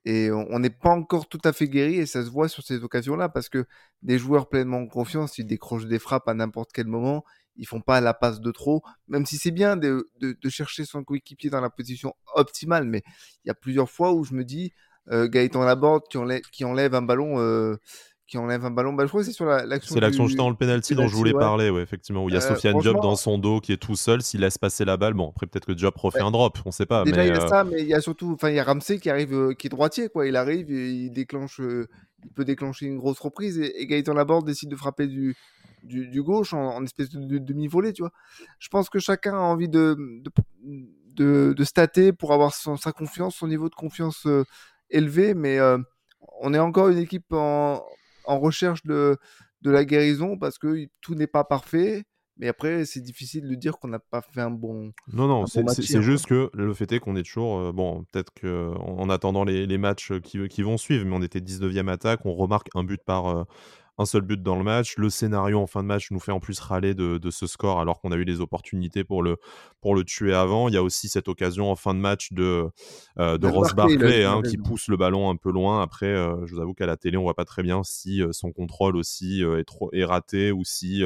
[0.06, 2.84] Et on n'est pas encore tout à fait guéri et ça se voit sur ces
[2.84, 3.66] occasions-là parce que
[4.02, 7.24] des joueurs pleinement en confiance, ils décrochent des frappes à n'importe quel moment,
[7.56, 11.04] ils font pas la passe de trop, même si c'est bien de, de, chercher son
[11.04, 12.86] coéquipier dans la position optimale.
[12.86, 13.04] Mais
[13.44, 14.74] il y a plusieurs fois où je me dis,
[15.10, 17.40] euh, Gaëtan Laborde qui enlève, qui enlève un ballon.
[17.40, 17.78] Euh,
[18.34, 18.94] qui enlève un ballon.
[18.94, 19.94] Bah, je crois que c'est sur l'action.
[19.94, 22.36] c'est l'action juste dans le penalty dont je voulais parler, ouais, effectivement, où il y
[22.36, 24.24] a euh, Sofiane Diop dans son dos qui est tout seul.
[24.24, 26.88] S'il laisse passer la balle, bon, après peut-être que Diop refait un drop, on sait
[26.88, 27.04] pas.
[27.04, 28.64] Déjà, il y a euh, ça, mais il y a surtout, enfin, il y a
[28.64, 30.26] Ramsey qui arrive, euh, qui est droitier, quoi.
[30.26, 34.70] Il arrive, il déclenche, il peut déclencher une grosse reprise, et, et Gaëtan Laborde décide
[34.70, 35.36] de frapper du,
[35.84, 38.14] du, gauche en, espèce de, demi-volée, tu vois.
[38.58, 39.96] Je pense que chacun a envie de,
[41.14, 44.28] de, de, stater pour avoir sa confiance, son niveau de confiance
[44.90, 45.60] élevé, mais
[46.42, 47.84] on est encore une équipe en
[48.26, 49.18] en recherche de,
[49.64, 52.04] la guérison parce que tout n'est pas parfait.
[52.38, 54.92] Mais après, c'est difficile de dire qu'on n'a pas fait un bon.
[55.12, 57.60] Non, non, c'est juste que le fait est qu'on est toujours.
[57.60, 61.22] Euh, bon, peut-être qu'en en attendant les, les matchs qui, qui, vont suivre, mais on
[61.22, 63.44] était 19e attaque, on remarque un but par, euh,
[63.98, 64.96] un seul but dans le match.
[64.98, 68.00] Le scénario en fin de match nous fait en plus râler de, ce score alors
[68.02, 69.38] qu'on a eu les opportunités pour le,
[69.82, 70.68] pour le tuer avant.
[70.68, 72.70] Il y a aussi cette occasion en fin de match de,
[73.20, 75.82] euh, de Ross Barclay hein, qui pousse le ballon un peu loin.
[75.82, 78.32] Après, euh, je vous avoue qu'à la télé, on voit pas très bien si euh,
[78.32, 81.04] son contrôle aussi est, trop, est raté ou si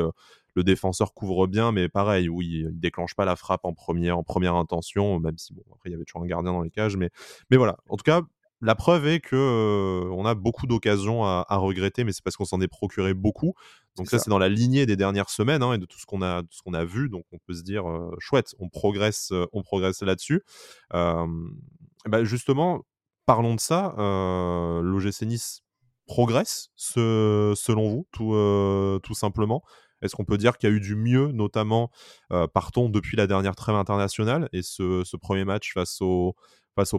[0.57, 4.23] le défenseur couvre bien, mais pareil, oui, il déclenche pas la frappe en première, en
[4.23, 6.97] première intention, même si bon, après il y avait toujours un gardien dans les cages,
[6.97, 7.11] mais,
[7.51, 7.77] mais voilà.
[7.89, 8.23] En tout cas,
[8.59, 12.59] la preuve est que on a beaucoup d'occasions à, regretter, mais c'est parce qu'on s'en
[12.59, 13.53] est procuré beaucoup.
[13.97, 16.23] Donc ça, c'est dans la lignée des dernières semaines hein, et de tout ce qu'on
[16.23, 17.07] a, ce qu'on a vu.
[17.07, 17.85] Donc on peut se dire
[18.17, 20.41] chouette, on progresse, on progresse là-dessus.
[20.89, 22.81] Bah, justement,
[23.27, 23.93] parlons de ça.
[23.97, 25.61] L'OGC Nice
[26.07, 28.33] progresse, selon vous, tout,
[29.03, 29.61] tout simplement?
[30.01, 31.91] Est-ce qu'on peut dire qu'il y a eu du mieux, notamment,
[32.53, 36.35] partons depuis la dernière trêve internationale et ce, premier match face au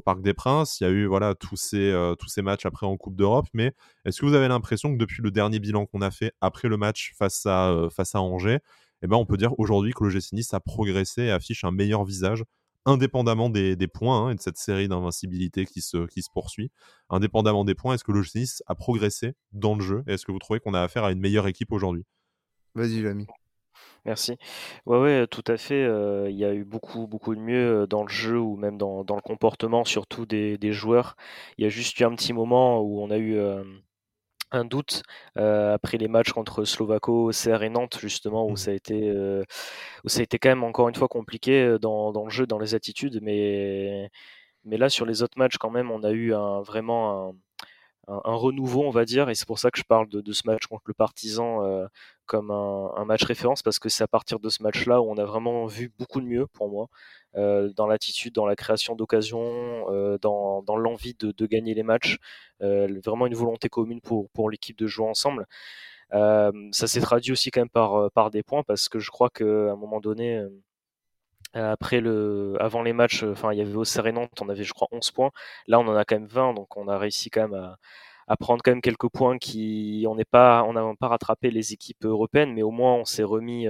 [0.04, 0.80] Parc des Princes?
[0.80, 3.46] Il y a eu voilà tous ces, euh, tous ces matchs après en Coupe d'Europe.
[3.54, 3.72] Mais
[4.04, 6.76] est-ce que vous avez l'impression que depuis le dernier bilan qu'on a fait après le
[6.76, 8.58] match face à, euh, Angers,
[9.02, 11.70] eh ben, on peut dire aujourd'hui que le GC Nice a progressé et affiche un
[11.70, 12.44] meilleur visage
[12.84, 16.70] indépendamment des, points hein, et de cette série d'invincibilité qui se, poursuit,
[17.10, 20.32] indépendamment des points, est-ce que le GC Nice a progressé dans le jeu est-ce que
[20.32, 22.04] vous trouvez qu'on a affaire à une meilleure équipe aujourd'hui?
[22.74, 23.26] Vas-y, Jamy.
[24.04, 24.38] Merci.
[24.86, 25.84] Ouais, ouais, tout à fait.
[26.30, 29.16] il y a eu beaucoup, beaucoup de mieux dans le jeu ou même dans, dans
[29.16, 31.16] le comportement, surtout des, des joueurs.
[31.58, 33.38] Il y a juste eu un petit moment où on a eu
[34.50, 35.02] un doute
[35.34, 38.56] après les matchs contre Slovako, CR et Nantes, justement, où mmh.
[38.56, 39.12] ça a été,
[40.04, 42.58] où ça a été quand même encore une fois compliqué dans, dans le jeu, dans
[42.58, 43.20] les attitudes.
[43.22, 44.10] Mais,
[44.64, 47.34] mais là, sur les autres matchs, quand même, on a eu un, vraiment un
[48.08, 50.66] un, renouveau, on va dire, et c'est pour ça que je parle de, ce match
[50.66, 51.86] contre le Partizan euh,
[52.26, 55.24] comme un, match référence, parce que c'est à partir de ce match-là où on a
[55.24, 56.88] vraiment vu beaucoup de mieux pour moi,
[57.36, 62.18] euh, dans l'attitude, dans la création d'occasions, euh, dans, l'envie de, gagner les matchs,
[62.60, 65.46] vraiment une volonté commune pour, pour l'équipe de jouer ensemble.
[66.10, 69.44] ça s'est traduit aussi quand même par, par des points, parce que je crois qu'à
[69.44, 70.42] un moment donné,
[71.54, 74.88] après le, avant les matchs, enfin, il y avait au Nantes, on avait, je crois,
[74.92, 75.30] 11 points.
[75.66, 77.76] Là, on en a quand même 20, donc on a réussi quand même à,
[78.28, 81.72] à prendre quand même quelques points qui, on n'est pas, on n'a pas rattrapé les
[81.72, 83.66] équipes européennes, mais au moins on s'est remis,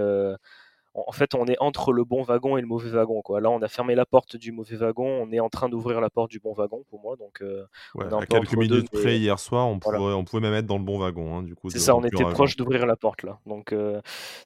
[1.06, 3.22] en fait, on est entre le bon wagon et le mauvais wagon.
[3.22, 3.40] Quoi.
[3.40, 6.10] Là, on a fermé la porte du mauvais wagon, on est en train d'ouvrir la
[6.10, 7.16] porte du bon wagon pour moi.
[7.16, 7.64] Donc, euh,
[8.00, 11.36] à quelques minutes près hier soir, on, on pouvait même être dans le bon wagon.
[11.36, 13.38] Hein, du coup, c'est ça, on était proche d'ouvrir la porte là.
[13.46, 14.00] Donc, euh,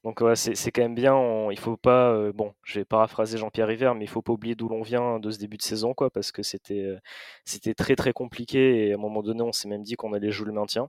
[0.04, 1.50] donc ouais, c'est quand même bien.
[1.50, 4.54] Il faut pas, euh, bon, je vais paraphraser Jean-Pierre River, mais il faut pas oublier
[4.54, 6.96] d'où l'on vient de ce début de saison, quoi, parce que c'était
[7.44, 10.30] c'était très très compliqué et à un moment donné, on s'est même dit qu'on allait
[10.30, 10.88] jouer le maintien.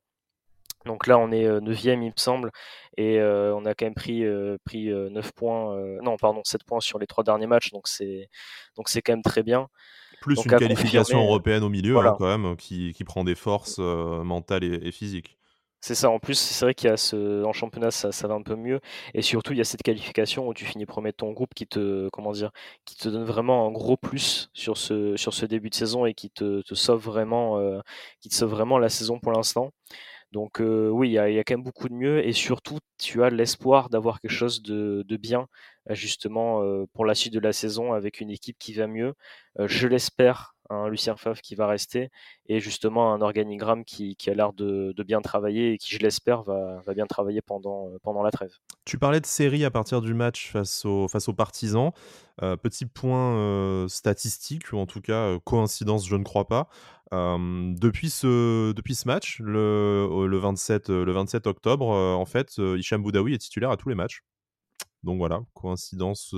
[0.86, 2.52] Donc là, on est 9e, il me semble,
[2.98, 4.24] et on a quand même pris,
[4.66, 8.30] pris 9 points, non, pardon, 7 points sur les trois derniers matchs, donc c'est,
[8.76, 9.68] donc c'est quand même très bien.
[10.22, 14.64] Plus une qualification européenne au milieu, hein, quand même, qui, qui, prend des forces mentales
[14.64, 15.38] et, physiques.
[15.82, 18.36] C'est ça, en plus, c'est vrai qu'il y a ce, en championnat, ça, ça, va
[18.36, 18.80] un peu mieux,
[19.14, 21.68] et surtout, il y a cette qualification où tu finis premier de ton groupe qui
[21.68, 22.52] te, comment dire,
[22.86, 26.14] qui te donne vraiment un gros plus sur ce, sur ce début de saison et
[26.14, 27.82] qui te, te sauve vraiment,
[28.22, 29.72] qui te sauve vraiment la saison pour l'instant.
[30.34, 33.90] Donc oui, il y, a quand même beaucoup de mieux et surtout tu as l'espoir
[33.90, 35.48] d'avoir quelque chose de, bien
[35.92, 39.14] justement pour la suite de la saison avec une équipe qui va mieux.
[39.60, 40.56] je l'espère,
[40.90, 42.10] Lucien Favre qui va rester
[42.48, 46.82] et justement un organigramme qui, a l'air de, bien travailler et qui, je l'espère, va,
[46.94, 48.52] bien travailler pendant, pendant la trêve.
[48.86, 51.92] Tu parlais de série à partir du match face, aux partisans.
[52.38, 56.70] petit point statistique, ou en tout cas coïncidence, je ne crois pas
[57.12, 63.72] depuis, ce, match, le, le, 27, le 27 octobre, en fait, Hicham Boudaoui est titulaire
[63.72, 64.24] à tous les matchs.
[65.04, 66.34] Donc voilà, coïncidence.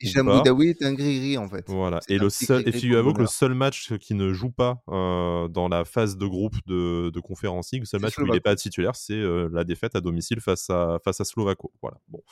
[0.00, 1.64] Hicham Boudaoui est un gris-gris en fait.
[1.68, 2.00] Voilà.
[2.08, 5.84] Et, le seul, et figurez-vous que le seul match qui ne joue pas dans la
[5.84, 9.20] phase de groupe de, de Conférence le seul match où il n'est pas titulaire, c'est
[9.50, 11.72] la défaite à domicile face à, face à Slovako.
[11.82, 11.98] Voilà.
[12.08, 12.22] Bon.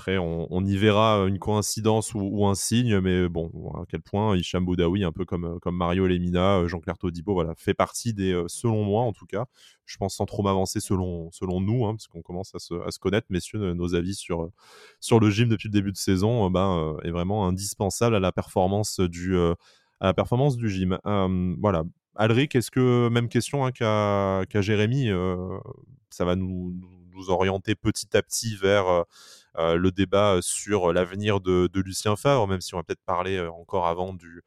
[0.00, 4.64] Après, on, y verra une coïncidence ou, un signe, mais bon, à quel point Hicham
[4.64, 9.12] Boudaoui, un peu comme, Mario Lemina, Jean-Claire Todibo, voilà, fait partie des, selon moi en
[9.12, 9.44] tout cas,
[9.84, 13.74] je pense sans trop m'avancer selon, nous, hein, parce qu'on commence à se, connaître, messieurs,
[13.74, 14.48] nos avis sur,
[15.00, 19.00] sur le gym depuis le début de saison ben, est vraiment indispensable à la performance
[19.00, 19.36] du,
[20.00, 20.98] gym.
[21.60, 21.82] voilà.
[22.16, 25.10] Alric, est-ce que, même question hein, qu'à Jérémy,
[26.08, 26.74] ça va nous,
[27.28, 29.02] orienter petit à petit vers euh,
[29.56, 33.86] le débat sur l'avenir de, Lucien Favre, même si on va peut-être parler euh, encore
[33.86, 34.42] avant du,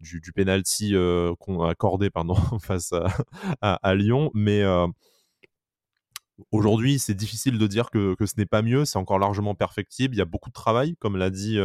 [0.00, 1.34] du, du penalty euh,
[1.68, 2.92] accordé pardon, face
[3.60, 4.30] à, Lyon.
[4.34, 4.62] Mais
[6.50, 8.84] aujourd'hui, c'est difficile de dire que, ce n'est pas mieux.
[8.84, 10.14] C'est encore largement perfectible.
[10.14, 11.58] Il y a beaucoup de travail, comme l'a dit,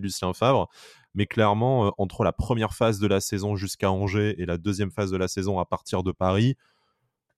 [0.00, 0.68] Lucien Favre.
[1.14, 5.10] Mais clairement, entre la première phase de la saison jusqu'à Angers et la deuxième phase
[5.10, 6.56] de la saison à partir de Paris,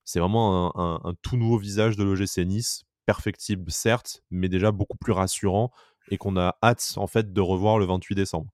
[0.05, 5.15] c'est vraiment un, tout nouveau visage de l'OGC Nice perfectible certes, mais déjà beaucoup plus
[5.15, 5.73] rassurant
[6.11, 8.51] et qu'on a hâte en fait de revoir le 28 décembre.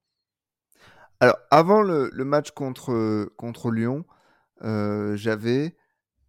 [1.18, 4.04] Alors avant le, match contre, contre Lyon,
[4.62, 5.74] euh, j'avais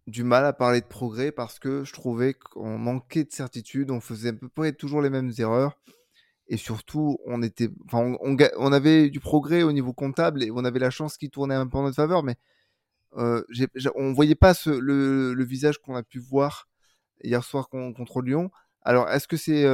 [0.08, 4.00] du mal à parler de progrès parce que je trouvais qu'on manquait de certitude, on
[4.00, 5.78] faisait à peu près toujours les mêmes erreurs
[6.48, 10.80] et surtout on était, enfin, on, avait du progrès au niveau comptable et on avait
[10.80, 12.34] la chance qui tournait un peu en notre faveur, mais
[13.18, 13.44] euh,
[13.94, 16.66] on voyait pas le, le, visage qu'on a pu voir
[17.22, 18.50] hier soir contre Lyon.
[18.82, 19.66] Alors, est-ce que c'est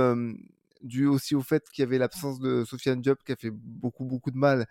[0.83, 4.05] dû aussi au fait qu'il y avait l'absence de Sofiane Diop qui a fait beaucoup,
[4.05, 4.67] beaucoup de mal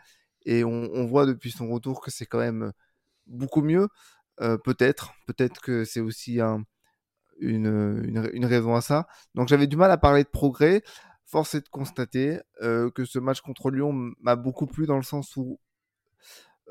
[0.45, 2.71] et on, voit depuis son retour que c'est quand même
[3.27, 3.87] beaucoup mieux?
[4.37, 6.39] Peut-être, peut-être que c'est aussi
[7.39, 8.03] une,
[8.33, 9.07] une, raison à ça.
[9.35, 10.81] Donc, j'avais du mal à parler de progrès.
[11.25, 15.37] Force est de constater que ce match contre Lyon m'a beaucoup plu dans le sens
[15.37, 15.59] où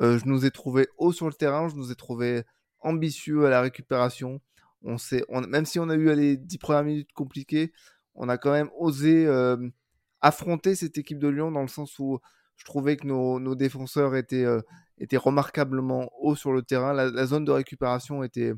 [0.00, 2.42] je nous ai trouvé haut sur le terrain, je nous ai trouvé
[2.80, 4.40] ambitieux à la récupération,
[4.82, 7.72] on sait, même si on a eu les dix premières minutes compliquées,
[8.14, 9.26] on a quand même osé
[10.20, 12.18] affronter cette équipe de Lyon dans le sens où
[12.56, 14.46] je trouvais que nos, défenseurs étaient,
[14.98, 16.92] étaient remarquablement hauts sur le terrain.
[16.92, 18.52] La, zone de récupération était,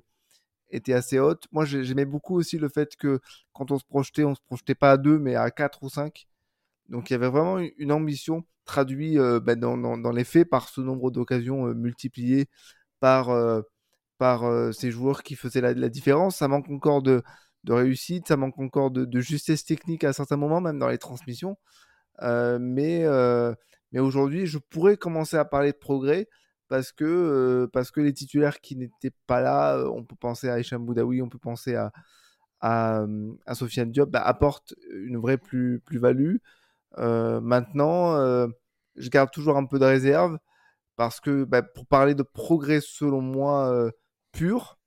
[0.70, 1.46] était assez haute.
[1.52, 3.20] Moi, j'aimais beaucoup aussi le fait que
[3.52, 6.26] quand on se projetait, on se projetait pas à deux, mais à quatre ou cinq.
[6.88, 10.80] Donc il y avait vraiment une ambition traduite bah, dans, dans, les faits par ce
[10.80, 12.48] nombre d'occasions multipliées
[13.00, 13.30] par
[14.22, 16.36] par euh, ces joueurs qui faisaient la, différence.
[16.36, 17.24] Ça manque encore de,
[17.68, 21.58] réussite, ça manque encore de, justesse technique à certains moments, même dans les transmissions.
[22.22, 23.52] Euh, mais euh,
[23.90, 26.28] mais aujourd'hui, je pourrais commencer à parler de progrès
[26.68, 30.86] parce que, parce que les titulaires qui n'étaient pas là, on peut penser à Hicham
[30.86, 31.90] Boudaoui, on peut penser à,
[32.60, 33.04] à,
[33.54, 36.36] Sofiane Diop, bah, apportent une vraie plus-value.
[36.96, 38.16] maintenant,
[38.94, 40.38] je garde toujours un peu de réserve
[40.94, 43.90] parce que bah, pour parler de progrès, selon moi,
[44.32, 44.78] pur.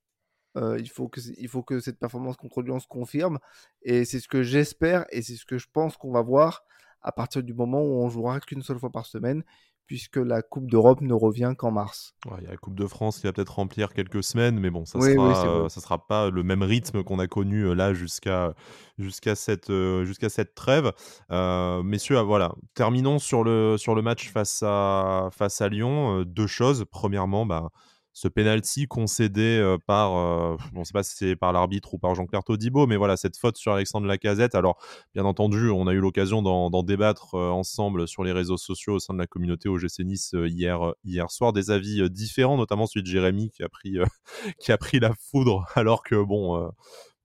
[0.57, 3.39] Euh, il, faut que, il faut que cette performance contre Lyon se confirme.
[3.81, 6.63] Et c'est ce que j'espère et c'est ce que je pense qu'on va voir
[7.01, 9.43] à partir du moment où on jouera qu'une seule fois par semaine,
[9.85, 12.15] puisque la Coupe d'Europe ne revient qu'en mars.
[12.37, 14.85] Il y a la Coupe de France qui va peut-être remplir quelques semaines, mais bon,
[14.85, 18.55] ça ne sera, sera pas le même rythme qu'on a connu là jusqu'à
[18.97, 19.71] jusqu'à cette,
[20.03, 20.91] jusqu'à cette trêve.
[21.29, 26.23] messieurs, ah, voilà, terminons sur le, sur le match face à, face à Lyon.
[26.23, 26.85] deux choses.
[26.89, 27.69] Premièrement, bah,
[28.15, 32.45] ce penalty concédé par, on ne sait pas si c'est par l'arbitre ou par Jean-Claire
[32.45, 34.55] Todibo, mais voilà, cette faute sur Alexandre Lacazette.
[34.55, 34.77] Alors,
[35.13, 39.13] bien entendu, on a eu l'occasion d'en débattre ensemble sur les réseaux sociaux au sein
[39.13, 41.51] de la communauté OGC Nice hier, hier soir.
[41.51, 43.97] Des avis différents, notamment celui de Jérémy qui a pris,
[44.59, 46.71] qui a pris la foudre, alors que, bon,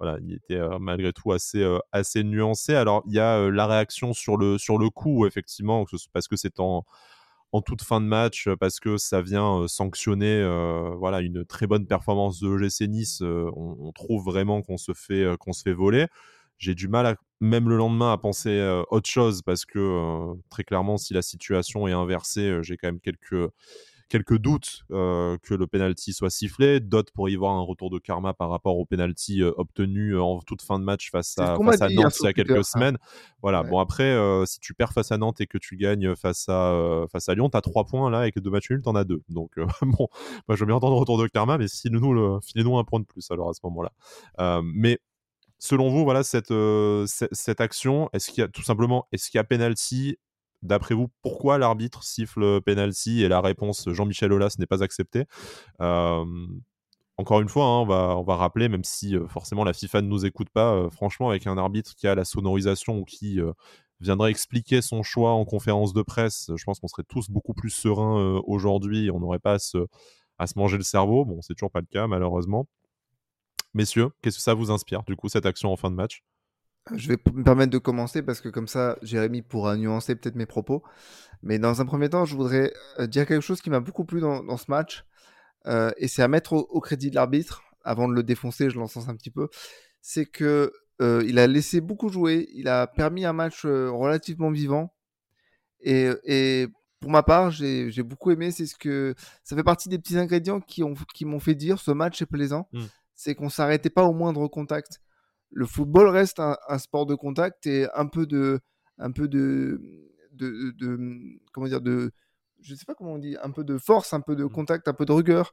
[0.00, 2.74] voilà, il était malgré tout assez, assez nuancé.
[2.74, 6.58] Alors, il y a la réaction sur le, sur le coup, effectivement, parce que c'est
[6.58, 6.84] en
[7.52, 10.42] en toute fin de match parce que ça vient sanctionner
[10.98, 13.22] voilà une très bonne performance de l'OGC Nice.
[13.22, 16.06] On, trouve vraiment qu'on se fait qu'on se fait voler.
[16.58, 21.12] J'ai du mal même le lendemain à penser autre chose parce que très clairement si
[21.12, 23.50] la situation est inversée, j'ai quand même quelques
[24.10, 27.98] quelques doutes euh, que le penalty soit sifflé, d'autres pour y voir un retour de
[27.98, 31.56] karma par rapport au penalty euh, obtenu euh, en toute fin de match face à,
[31.56, 32.98] face à Nantes il y a quelques semaines.
[33.40, 34.14] Voilà, bon après,
[34.46, 37.48] si tu perds face à Nantes et que tu gagnes face à, face à Lyon,
[37.48, 39.22] tu as 3 points là, avec deux matchs nuls, tu en as 2.
[39.28, 40.08] Donc bon,
[40.48, 43.30] moi je veux bien entendre retour de karma, mais filez-nous nous un point de plus
[43.30, 44.60] alors à ce moment-là.
[44.62, 44.98] mais
[45.58, 46.52] selon vous, voilà, cette,
[47.06, 50.18] cette, action, est-ce qu'il y a tout simplement, est-ce qu'il y a penalty
[50.62, 55.24] D'après vous, pourquoi l'arbitre siffle penalty et la réponse Jean-Michel Aulas n'est pas acceptée?
[55.78, 60.48] Encore une fois, hein, on, va, rappeler, même si forcément la FIFA ne nous écoute
[60.50, 63.38] pas, franchement, avec un arbitre qui a la sonorisation ou qui
[64.00, 67.70] viendrait expliquer son choix en conférence de presse, je pense qu'on serait tous beaucoup plus
[67.70, 69.10] sereins aujourd'hui.
[69.10, 69.86] On n'aurait pas à se,
[70.38, 71.24] à se manger le cerveau.
[71.24, 72.66] Bon, c'est toujours pas le cas, malheureusement.
[73.74, 76.24] Messieurs, qu'est-ce que ça vous inspire, du coup, cette action en fin de match?
[76.94, 80.46] Je vais me permettre de commencer parce que comme ça, Jérémy pourra nuancer peut-être mes
[80.46, 80.82] propos.
[81.42, 84.20] Mais dans un premier temps, je voudrais euh, dire quelque chose qui m'a beaucoup plu
[84.20, 85.04] dans, ce match.
[85.66, 89.08] Euh, et c'est à mettre au, crédit de l'arbitre, avant de le défoncer, je l'encense
[89.08, 89.48] un petit peu.
[90.00, 94.94] C'est que euh, il a laissé beaucoup jouer, il a permis un match relativement vivant.
[95.82, 96.66] Et,
[97.00, 98.50] pour ma part, j'ai beaucoup aimé.
[98.50, 101.90] C'est ce que ça fait partie des petits ingrédients qui m'ont qui fait dire ce
[101.90, 102.68] match est plaisant.
[102.72, 102.84] Mmh.
[103.14, 105.00] C'est qu'on s'arrêtait pas au moindre contact
[105.50, 108.60] le football reste un, sport de contact et un peu de,
[108.98, 109.80] un peu de,
[110.32, 110.98] de,
[111.52, 112.12] comment dire, de,
[112.62, 114.50] je sais pas comment on dit, un peu de force, un peu de mmh.
[114.50, 115.52] contact, un peu de rigueur.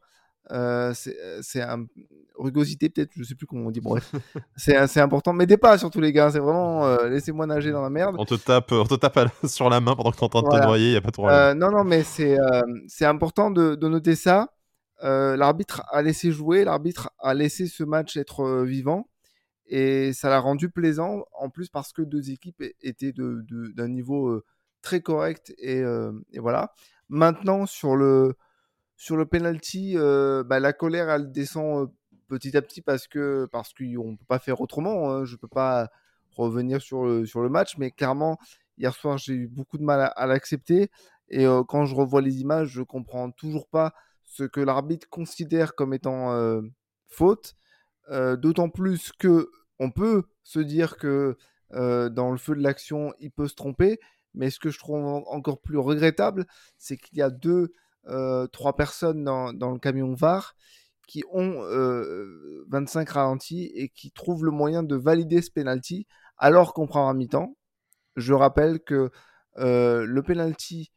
[0.52, 1.86] Euh, c'est un
[2.38, 3.82] rugosité peut-être, je sais plus comment on dit.
[3.82, 4.12] Bref,
[4.56, 5.34] c'est important.
[5.34, 8.16] Mettez pas surtout les gars, c'est vraiment euh, laissez-moi nager dans la merde.
[8.18, 10.44] On te tape, on te tape sur la main pendant que tu es en train
[10.44, 11.28] de te noyer, il y a pas trop.
[11.28, 12.38] Euh, non non, mais c'est
[12.88, 14.50] c'est important de, de, noter ça.
[15.02, 19.10] l'arbitre a laissé jouer, l'arbitre a laissé ce match être vivant
[19.68, 24.44] et ça l'a rendu plaisant en plus parce que deux équipes étaient d'un de, niveau
[24.82, 25.84] très correct et,
[26.38, 26.74] voilà.
[27.10, 28.36] Maintenant sur le
[28.96, 31.92] sur le penalty, bah, la colère elle descend
[32.28, 35.12] petit à petit parce que parce qu'on peut pas faire autrement.
[35.12, 35.26] Hein.
[35.26, 35.90] Je peux pas
[36.36, 38.38] revenir sur le sur le match, mais clairement
[38.78, 40.92] hier soir j'ai eu beaucoup de mal à, l'accepter
[41.30, 45.94] et quand je revois les images, je comprends toujours pas ce que l'arbitre considère comme
[45.94, 46.62] étant
[47.08, 47.56] faute
[48.10, 51.38] d'autant plus que on peut se dire que
[51.72, 54.00] dans le feu de l'action, il peut se tromper.
[54.34, 56.46] Mais ce que je trouve encore plus regrettable,
[56.78, 57.74] c'est qu'il y a deux,
[58.52, 60.56] trois personnes dans, le camion VAR
[61.08, 61.62] qui ont
[62.70, 67.14] 25 ralentis et qui trouvent le moyen de valider ce penalty alors qu'on prend un
[67.14, 67.58] mi-temps.
[68.16, 69.10] Je rappelle que
[69.56, 70.92] le penalty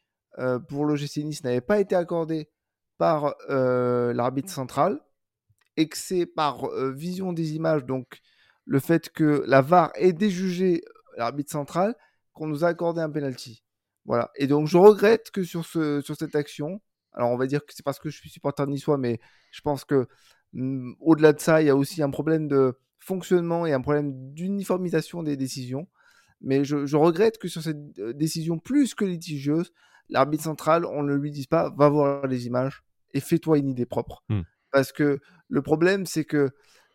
[0.68, 2.50] pour l'OGC Nice n'avait pas été accordé
[2.98, 5.00] par l'arbitre central
[5.92, 8.20] c'est par vision des images, donc
[8.64, 10.82] le fait que la VAR ait déjugé
[11.16, 11.94] l'arbitre central,
[12.32, 13.64] qu'on nous a accordé un penalty.
[14.04, 14.30] Voilà.
[14.36, 16.80] Et donc je regrette que sur, ce, sur cette action,
[17.12, 19.84] alors on va dire que c'est parce que je suis supporter niçois, mais je pense
[19.84, 20.06] que
[20.52, 24.12] mm, au-delà de ça, il y a aussi un problème de fonctionnement et un problème
[24.32, 25.88] d'uniformisation des décisions.
[26.42, 29.72] Mais je, regrette que sur cette décision plus que litigieuse,
[30.08, 33.84] l'arbitre central, on ne lui dise pas va voir les images et fais-toi une idée
[33.84, 34.22] propre.
[34.30, 34.42] Hmm.
[34.72, 36.50] Parce que le problème, c'est que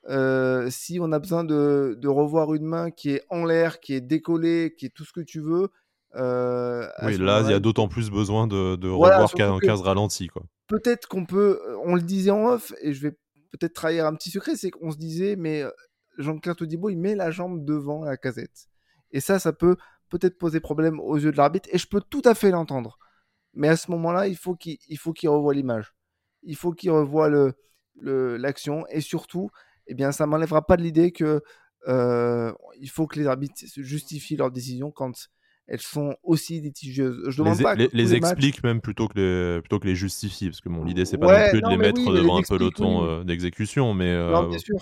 [0.08, 4.02] euh, si on a besoin de, revoir une main qui est en l'air, qui est
[4.02, 5.70] décollée, qui est tout ce que tu veux.
[6.16, 10.30] Euh, oui, là, il y a d'autant plus besoin de, de revoir qu'un 15 ralenti.
[10.68, 11.60] Peut-être qu'on peut.
[11.84, 13.12] On le disait en off, et je vais
[13.52, 15.64] peut-être trahir un petit secret c'est qu'on se disait, mais
[16.18, 18.68] Jean-Claude Todibo, il met la jambe devant la casette.
[19.12, 19.76] Et ça, ça peut
[20.10, 22.98] peut-être poser problème aux yeux de l'arbitre, et je peux tout à fait l'entendre.
[23.54, 25.96] Mais à ce moment-là, il faut qu'il revoie l'image
[26.46, 27.30] il faut qu'il revoie
[28.02, 29.50] l'action et surtout,
[29.88, 31.42] eh bien, ça m'enlèvera pas de l'idée que
[31.88, 35.30] euh, il faut que les arbitres justifient leur décision quand
[35.68, 37.24] elles sont aussi litigieuses.
[37.30, 37.76] Je demande les, pas.
[37.76, 41.06] Les, les explique même plutôt que les, plutôt que les justifie, parce que bon, l'idée
[41.06, 44.16] c'est pas non plus de les mettre devant un peloton d'exécution, mais.
[44.16, 44.78] Non, bien sûr.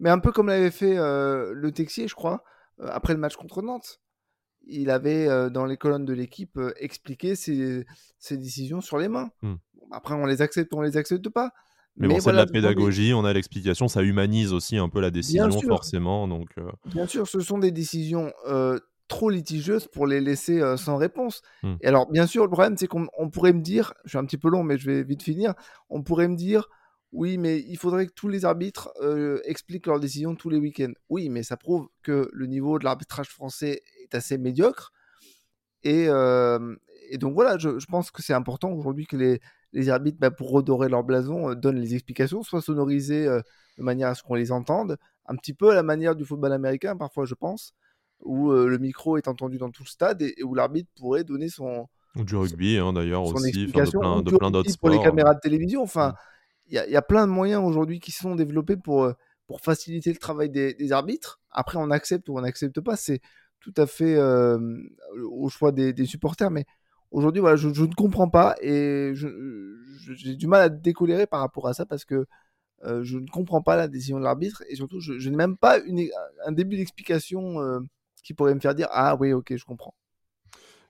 [0.00, 2.44] Mais un peu comme l'avait fait le Texier, je crois,
[2.80, 4.00] après le match contre Nantes
[4.66, 7.84] il avait dans les colonnes de l'équipe expliqué ses,
[8.30, 9.30] décisions sur les mains.
[9.42, 9.54] Mmh.
[9.92, 11.52] après, on les accepte ou on les accepte pas.
[11.96, 15.10] Mais, bon, c'est de la pédagogie, on a l'explication, ça humanise aussi un peu la
[15.10, 16.26] décision, forcément.
[16.26, 16.48] Donc,
[16.86, 18.32] Bien sûr, ce sont des décisions
[19.06, 21.42] trop litigieuses pour les laisser sans réponse.
[21.62, 21.74] Mmh.
[21.82, 24.38] Et alors, bien sûr, le problème, c'est qu'on pourrait me dire, je suis un petit
[24.38, 25.54] peu long, mais je vais vite finir,
[25.88, 26.68] on pourrait me dire,
[27.12, 28.92] oui, mais il faudrait que tous les arbitres
[29.44, 30.92] expliquent leurs décisions tous les week-ends.
[31.08, 34.92] Oui, mais ça prouve que le niveau de l'arbitrage français est assez médiocre.
[35.84, 36.08] Et,
[37.18, 39.40] donc voilà, je, pense que c'est important aujourd'hui que les,
[39.88, 44.22] arbitres, bah, pour redorer leur blason, donnent les explications, soit sonorisées de manière à ce
[44.22, 44.96] qu'on les entende,
[45.26, 47.74] un petit peu à la manière du football américain, parfois je pense,
[48.20, 51.88] où le micro est entendu dans tout le stade et, où l'arbitre pourrait donner son...
[52.16, 54.90] Ou du rugby, hein, d'ailleurs, aussi, de plein, de plein d'autres sports.
[54.90, 56.14] Pour les caméras de télévision, enfin...
[56.68, 59.12] Il y, a plein de moyens aujourd'hui qui sont développés pour, euh,
[59.46, 61.40] pour faciliter le travail des, arbitres.
[61.50, 62.96] Après, on accepte ou on n'accepte pas.
[62.96, 63.20] C'est
[63.60, 64.58] tout à fait euh,
[65.30, 66.50] au choix des, supporters.
[66.50, 66.64] Mais
[67.14, 71.74] aujourd'hui, voilà, je, ne comprends pas et j'ai du mal à décolérer par rapport à
[71.74, 72.26] ça parce que
[72.84, 75.78] euh, je ne comprends pas la décision de l'arbitre et surtout, je, n'ai même pas
[76.46, 77.56] un début d'explication
[78.22, 79.94] qui pourrait me faire dire Ah oui, ok, je comprends.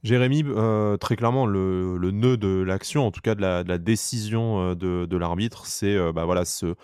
[0.04, 4.74] Jérémy, euh, très clairement, le, nœud de l'action, en tout cas de la, décision euh,
[4.74, 6.74] de, l'arbitre, c'est euh, bah voilà, ce,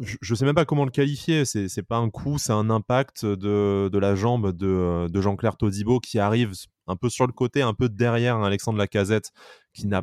[0.00, 1.44] je ne sais même pas comment le qualifier.
[1.44, 6.00] C'est, c'est pas un coup, c'est un impact de, la jambe de, de Jean-Claire Todibo
[6.00, 6.52] qui arrive
[6.86, 9.30] un peu sur le côté, un peu derrière Alexandre Lacazette,
[9.72, 10.02] qui n'a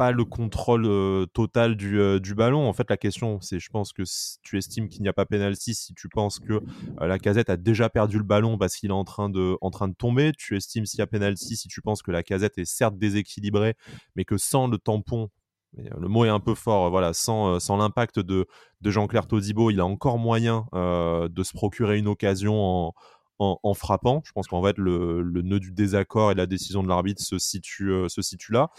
[0.00, 2.66] pas le contrôle euh, total du, euh, du, ballon.
[2.66, 4.02] En fait, la question, c'est je pense que
[4.42, 7.58] tu estimes qu'il n'y a pas pénalty, si tu penses que euh, la casette a
[7.58, 10.56] déjà perdu le ballon parce qu'il est en train, de, en train de tomber, tu
[10.56, 13.74] estimes s'il y a pénalty si tu penses que la casette est certes déséquilibrée,
[14.16, 15.28] mais que sans le tampon,
[15.76, 18.46] le mot est un peu fort, voilà, sans, sans l'impact de,
[18.80, 22.94] de Jean-Claire Todibo, il a encore moyen de se procurer une occasion en,
[23.40, 24.22] en, frappant.
[24.24, 27.38] Je pense qu'en fait, le, le, nœud du désaccord et la décision de l'arbitre se
[27.38, 28.70] situe, euh, se situe là.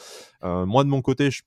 [0.43, 1.41] Euh, moi, de mon côté, je,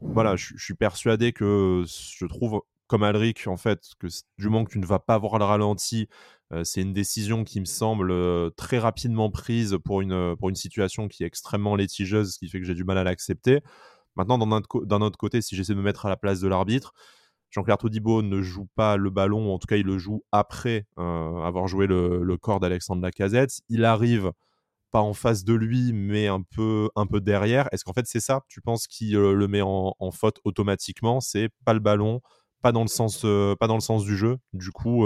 [0.00, 4.72] voilà, je, suis persuadé que je trouve, comme Alric, en fait, que du moment que
[4.72, 6.08] tu ne vas pas voir le ralenti,
[6.52, 8.12] euh, c'est une décision qui me semble
[8.56, 12.60] très rapidement prise pour une, pour une situation qui est extrêmement litigieuse, ce qui fait
[12.60, 13.60] que j'ai du mal à l'accepter.
[14.16, 16.92] Maintenant, d'un autre côté, si j'essaie de me mettre à la place de l'arbitre,
[17.50, 21.42] Jean-Claire Todibo ne joue pas le ballon, en tout cas il le joue après euh,
[21.42, 23.60] avoir joué le, corps d'Alexandre Lacazette.
[23.68, 24.32] Il arrive
[24.90, 27.68] pas en face de lui, mais un peu, un peu derrière.
[27.72, 31.20] Est-ce qu'en fait c'est ça Tu penses qu'il euh, le met en, faute automatiquement?
[31.20, 32.20] C'est pas le ballon,
[32.62, 34.38] pas dans le sens, euh, pas dans le sens du jeu.
[34.52, 35.04] Du coup,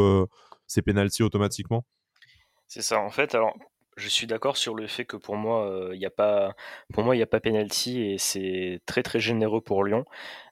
[0.66, 1.84] c'est penalty automatiquement?
[2.66, 3.00] C'est ça.
[3.00, 3.54] En fait, alors
[3.96, 6.54] je suis d'accord sur le fait que pour moi, il n'y a pas,
[6.92, 10.04] pour moi, il a pas penalty et c'est très très généreux pour Lyon.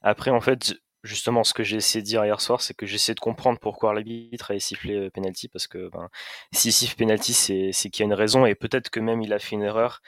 [0.03, 3.15] Après, en fait, justement, ce que j'ai essayé de dire hier soir, c'est que j'essaie
[3.15, 6.09] de comprendre pourquoi l'arbitre a sifflé euh, penalty, parce que ben,
[6.53, 9.39] s'il siffle penalty, c'est qu'il y a une raison, et peut-être que même il a
[9.39, 10.03] fait une erreur,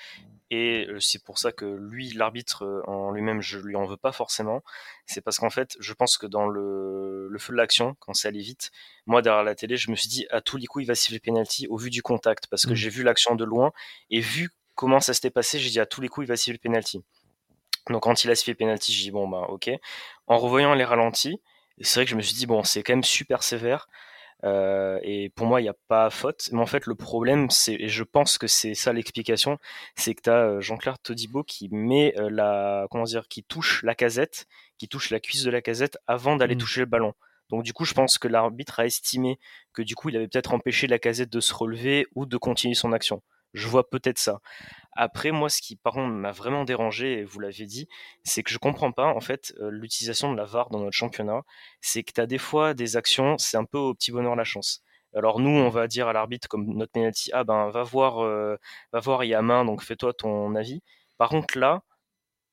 [0.51, 3.97] et euh, c'est pour ça que lui, l'arbitre euh, en lui-même, je lui en veux
[3.97, 4.63] pas forcément.
[5.07, 8.29] C'est parce qu'en fait, je pense que dans le, le feu de l'action, quand ça
[8.29, 8.73] allait vite,
[9.07, 11.21] moi derrière la télé, je me suis dit à tous les coups, il va siffler
[11.21, 12.77] penalty au vu du contact, parce que mmh.
[12.77, 13.73] j'ai vu l'action de loin
[14.11, 16.59] et vu comment ça s'était passé, j'ai dit à tous les coups, il va siffler
[16.59, 17.03] penalty.
[17.89, 19.71] Donc quand il a sifflé penalty, j'ai dit bon bah ok.
[20.27, 21.41] En revoyant les ralentis,
[21.81, 23.89] c'est vrai que je me suis dit bon c'est quand même super sévère.
[24.45, 26.49] Euh, et pour moi, il n'y a pas faute.
[26.53, 29.59] Mais en fait, le problème, c'est, et je pense que c'est ça l'explication,
[29.97, 33.83] c'est que tu as euh, Jean-Claire Todibo qui met euh, la, comment dire, qui touche
[33.83, 34.47] la casette,
[34.79, 36.59] qui touche la cuisse de la casette avant d'aller mmh.
[36.59, 37.15] toucher le ballon.
[37.51, 39.39] Donc du coup, je pense que l'arbitre a estimé
[39.73, 42.75] que du coup, il avait peut-être empêché la casette de se relever ou de continuer
[42.75, 43.23] son action.
[43.53, 44.41] Je vois peut-être ça.
[44.93, 47.89] Après, moi, ce qui, par contre, m'a vraiment dérangé, et vous l'avez dit,
[48.25, 51.43] c'est que je comprends pas, en fait, l'utilisation de la VAR dans notre championnat.
[51.81, 54.83] C'est que tu des fois des actions, c'est un peu au petit bonheur la chance.
[55.15, 58.57] Alors nous, on va dire à l'arbitre comme notre penalty, ah ben va voir, euh,
[58.93, 60.83] va voir, il y a main, donc fais-toi ton avis.
[61.19, 61.83] Par contre là,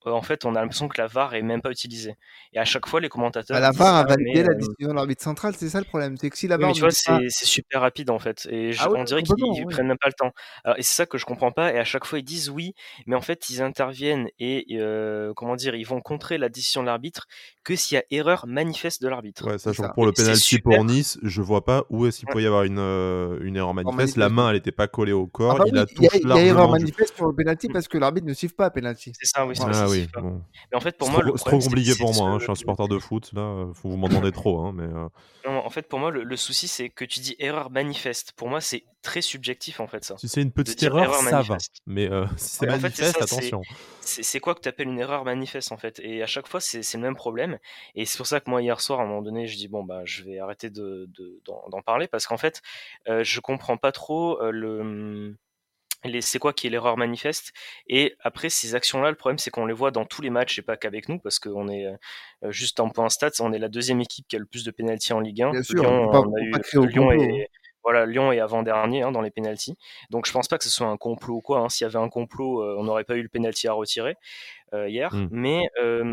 [0.06, 2.16] en fait, on a l'impression que la VAR est même pas utilisée.
[2.54, 3.56] Et à chaque fois, les commentateurs.
[3.56, 6.16] Bah, la VAR a validé la euh, décision de l'arbitre central, c'est ça le problème.
[6.18, 6.72] C'est que si la VAR.
[6.72, 8.48] tu vois, c'est super rapide en fait.
[8.52, 10.32] Et ah on dirait qu'ils prennent même pas le temps.
[10.64, 11.74] Alors, et c'est ça que je comprends pas.
[11.74, 12.74] Et à chaque fois, ils disent oui,
[13.06, 16.88] mais en fait, ils interviennent et, euh, comment dire, ils vont contrer la décision de
[16.88, 17.28] l'arbitre
[17.68, 19.46] que s'il y a erreur manifeste de l'arbitre.
[19.46, 22.42] Ouais, sachant que pour le penalty pour Nice, je vois pas où est-ce qu'il peut
[22.42, 22.80] y avoir une,
[23.42, 24.16] une erreur manifeste.
[24.16, 25.56] La main, elle était pas collée au corps.
[25.56, 27.98] Ah bah il a touché Il y a erreur manifeste pour le penalty parce que
[27.98, 29.12] l'arbitre ne siffle pas penalty.
[29.20, 29.56] C'est ça, oui.
[29.60, 30.08] Ah oui.
[30.72, 32.30] Mais en fait, pour moi, c'est trop compliqué pour moi.
[32.30, 32.38] Hein.
[32.40, 33.32] Je suis un supporter de foot.
[33.34, 34.62] Là, vous m'entendez trop.
[34.62, 34.88] Hein, mais
[35.68, 38.32] en fait, pour moi, le, souci, c'est que tu dis erreur manifeste.
[38.32, 40.16] Pour moi, c'est très subjectif, en fait, ça.
[40.18, 41.58] Si c'est une petite erreur, ça va.
[41.86, 43.62] Mais euh, si c'est manifeste, attention.
[44.00, 46.00] C'est quoi que tu appelles une erreur manifeste, en fait?
[46.00, 47.60] Et à chaque fois, c'est le même problème.
[47.96, 49.84] Et c'est pour ça que moi, hier soir, à un moment donné, je dis, bon,
[49.84, 52.62] bah, je vais arrêter d'en de, parler, parce qu'en fait,
[53.10, 55.36] euh, je comprends pas trop euh, le
[56.22, 57.54] c'est quoi qui est l'erreur manifeste?
[57.88, 60.60] Et après ces actions là le problème c'est qu'on les voit dans tous les matchs
[60.60, 63.70] et pas qu'avec nous parce qu'on est euh, juste en point stats on est la
[63.70, 66.36] deuxième équipe qui a le plus de pénalty en Ligue 1 Bien sûr, Lyon, on,
[66.36, 67.46] a eu, Lyon et, hein.
[67.84, 69.76] voilà Lyon est avant dernier hein, dans les pénalties
[70.10, 71.70] donc je pense pas que ce soit un complot ou quoi hein.
[71.70, 74.16] s'il y avait un complot euh, on n'aurait pas eu le penalty à retirer
[74.74, 75.28] euh, hier mmh.
[75.32, 75.70] mais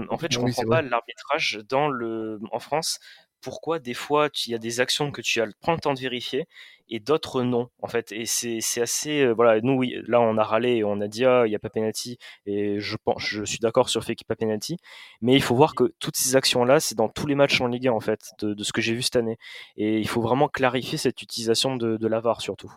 [0.08, 3.00] en fait je comprends pas l'arbitrage dans le en France
[3.44, 6.00] pourquoi des fois il y a des actions que tu as prends le temps de
[6.00, 6.48] vérifier
[6.88, 10.76] et d'autres non en fait et c'est assez euh, voilà nous là on a râlé
[10.76, 13.58] et on a dit ah il y a pas penalty et je pense je suis
[13.58, 14.78] d'accord sur le fait qu'il n'y a pas penalty
[15.20, 17.66] mais il faut voir que toutes ces actions là c'est dans tous les matchs en
[17.66, 19.38] Ligue 1 en fait de, ce que j'ai vu cette année
[19.76, 22.72] et il faut vraiment clarifier cette utilisation de, de l'avare surtout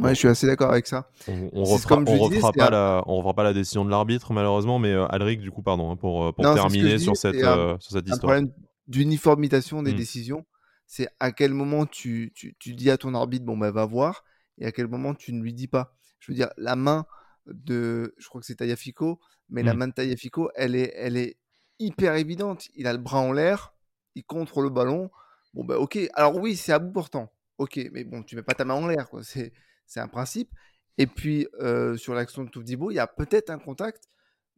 [0.00, 1.10] Ouais, je suis assez d'accord avec ça.
[1.26, 4.78] On, on refera, on refera pas la, on refera pas la décision de l'arbitre malheureusement,
[4.78, 8.08] mais euh, Alric, du coup, pardon, hein, pour, euh, pour terminer sur, cette, sur cette
[8.08, 8.20] histoire.
[8.20, 8.52] Problème
[8.88, 9.96] d'uniformisation des mmh.
[9.96, 10.46] décisions
[10.88, 14.24] c'est à quel moment tu, tu, dis à ton arbitre, bon, bah, va voir,
[14.56, 15.94] et à quel moment tu ne lui dis pas.
[16.18, 17.06] Je veux dire, la main
[17.46, 19.20] de, je crois que c'est Tayafico,
[19.50, 19.76] mais la mmh.
[19.76, 21.36] main de Tayafico, elle est, elle est
[21.78, 22.68] hyper évidente.
[22.74, 23.74] Il a le bras en l'air,
[24.14, 25.10] il contre le ballon.
[25.52, 25.98] Bon, bah, ok.
[26.14, 27.30] Alors, oui, c'est à bout portant.
[27.58, 29.22] Ok, mais bon, tu mets pas ta main en l'air, quoi.
[29.22, 29.52] C'est,
[29.86, 30.50] c'est un principe.
[30.96, 34.08] Et puis, euh, sur l'action de Toufdibo, il y a peut-être un contact,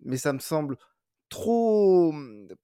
[0.04, 0.76] mais ça me semble
[1.30, 2.14] trop,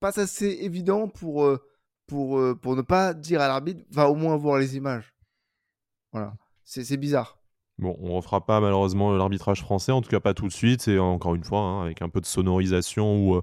[0.00, 1.44] pas assez évident pour.
[1.44, 1.58] Euh,
[2.06, 5.12] pour, euh, pour ne pas dire à l'arbitre, va au moins voir les images.
[6.12, 7.38] Voilà, c'est bizarre.
[7.78, 10.98] Bon, on refera pas malheureusement l'arbitrage français, en tout cas pas tout de suite, et
[10.98, 13.42] encore une fois, hein, avec un peu de sonorisation ou, euh,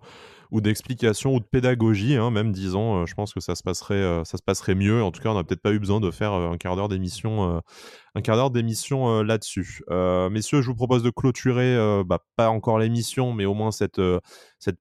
[0.50, 4.24] ou d'explication ou de pédagogie, hein, même disons, euh, je pense que ça se passerait,
[4.26, 5.04] ça se passerait mieux.
[5.04, 7.62] En tout cas, on n'a peut-être pas eu besoin de faire un quart d'heure d'émission,
[9.22, 9.84] là-dessus.
[10.32, 14.02] messieurs, je vous propose de clôturer, bah, pas encore l'émission, mais au moins cette,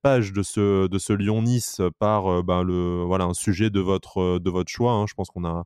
[0.03, 4.93] page de ce, de ce Lyon-Nice par bah, voilà, un sujet de votre, de choix.
[4.93, 5.05] Hein.
[5.09, 5.65] Je pense qu'on a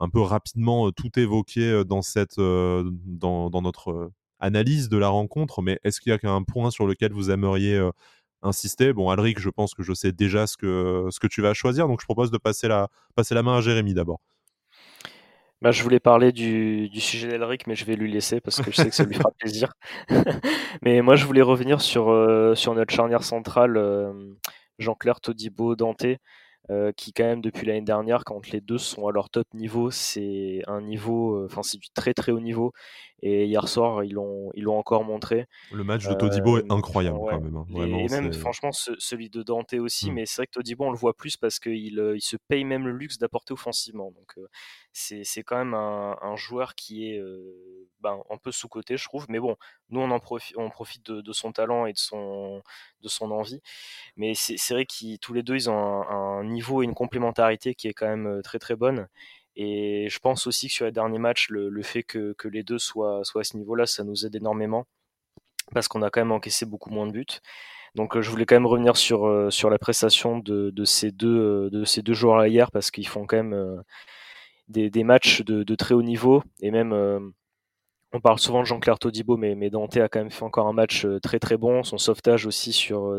[0.00, 5.78] un peu rapidement tout évoqué dans, cette, dans, dans, notre analyse de la rencontre, mais
[5.84, 7.80] est-ce qu'il y a un point sur lequel vous aimeriez
[8.42, 8.92] insister?
[8.92, 11.88] Bon, Alric, je pense que je sais déjà ce que, ce que tu vas choisir,
[11.88, 14.20] donc je propose de passer la, passer la main à Jérémy d'abord.
[15.60, 18.70] Bah, je voulais parler du, du sujet d'Elric, mais je vais lui laisser parce que
[18.70, 19.72] je sais que ça lui fera plaisir.
[20.82, 24.12] mais moi, je voulais revenir sur, euh, sur notre charnière centrale, euh,
[24.78, 26.06] Jean-Claire Todibo Dante.
[26.70, 29.90] Euh, qui quand même depuis l'année dernière, quand les deux sont à leur top niveau,
[29.90, 32.74] c'est un niveau, euh, enfin c'est du très très haut niveau.
[33.22, 35.46] Et hier soir, ils l'ont ils l'ont encore montré.
[35.72, 37.56] Le match de Todibo est euh, incroyable quand même.
[37.56, 37.66] Hein.
[37.74, 40.14] et même franchement celui de Dante aussi, mmh.
[40.14, 42.86] mais c'est vrai que Todibo on le voit plus parce qu'il il se paye même
[42.86, 44.12] le luxe d'apporter offensivement.
[44.12, 44.36] Donc
[44.92, 47.22] c'est quand même un, joueur qui est
[48.00, 49.26] ben, un peu sous côté, je trouve.
[49.28, 49.56] Mais bon,
[49.90, 52.62] nous on en profite, de, son talent et de son
[53.30, 53.60] envie.
[54.16, 57.88] Mais c'est vrai qu'ils tous les deux ils ont un, niveau et une complémentarité qui
[57.88, 59.08] est quand même très très bonne.
[59.56, 63.20] Et je pense aussi que sur les derniers matchs, le, fait que, les deux soient,
[63.20, 64.86] à ce niveau-là, ça nous aide énormément.
[65.74, 67.26] Parce qu'on a quand même encaissé beaucoup moins de buts.
[67.94, 72.02] Donc je voulais quand même revenir sur, sur la prestation de, ces deux, de ces
[72.02, 73.82] deux joueurs-là hier, parce qu'ils font quand même
[74.68, 76.42] des, matchs de, très haut niveau.
[76.60, 77.32] Et même,
[78.12, 80.72] on parle souvent de Jean-Claire Todibo, mais, mais, Dante a quand même fait encore un
[80.72, 81.82] match très très bon.
[81.82, 83.14] Son sauvetage aussi sur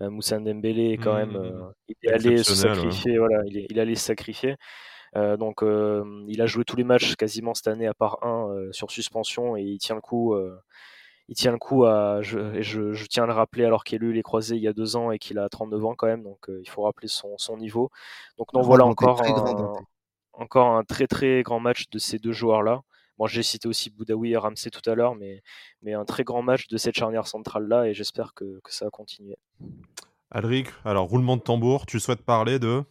[0.00, 1.36] Moussa Dembélé est quand même...
[1.36, 1.72] Mmh.
[1.88, 3.18] il est allé se sacrifier.
[3.18, 4.56] Voilà, il il est allé se sacrifier.
[5.16, 8.48] Euh, donc euh, il a joué tous les matchs quasiment cette année à part un
[8.48, 10.34] euh, sur suspension et il tient le coup
[11.28, 14.12] il tient le coup à, je, je, tiens à le rappeler alors qu'il a eu
[14.12, 16.38] les croisés il y a deux ans et qu'il a 39 ans quand même, donc
[16.48, 17.90] il faut rappeler son, son niveau.
[18.36, 19.72] Donc non, voilà encore un,
[20.34, 22.82] encore un très très grand match de ces deux joueurs-là.
[23.18, 25.42] Bon, j'ai cité aussi Boudaoui et Ramsey tout à l'heure, mais,
[25.82, 28.90] mais un très grand match de cette charnière centrale-là et j'espère que, que, ça va
[28.90, 29.36] continuer.
[30.30, 32.82] Alric, alors roulement de tambour, tu souhaites parler de?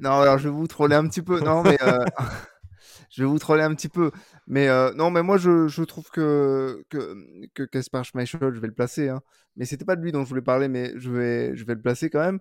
[0.00, 1.40] Non, alors je vais vous troller un petit peu.
[1.40, 2.04] Non, mais euh,
[3.10, 4.10] je vais vous troller un petit peu.
[4.46, 7.16] Mais euh, non, mais moi je, je trouve que que
[7.54, 9.08] que Kaspar Schmeichel, je vais le placer.
[9.08, 9.22] Hein.
[9.56, 11.80] Mais c'était pas de lui dont je voulais parler, mais je vais je vais le
[11.80, 12.40] placer quand même.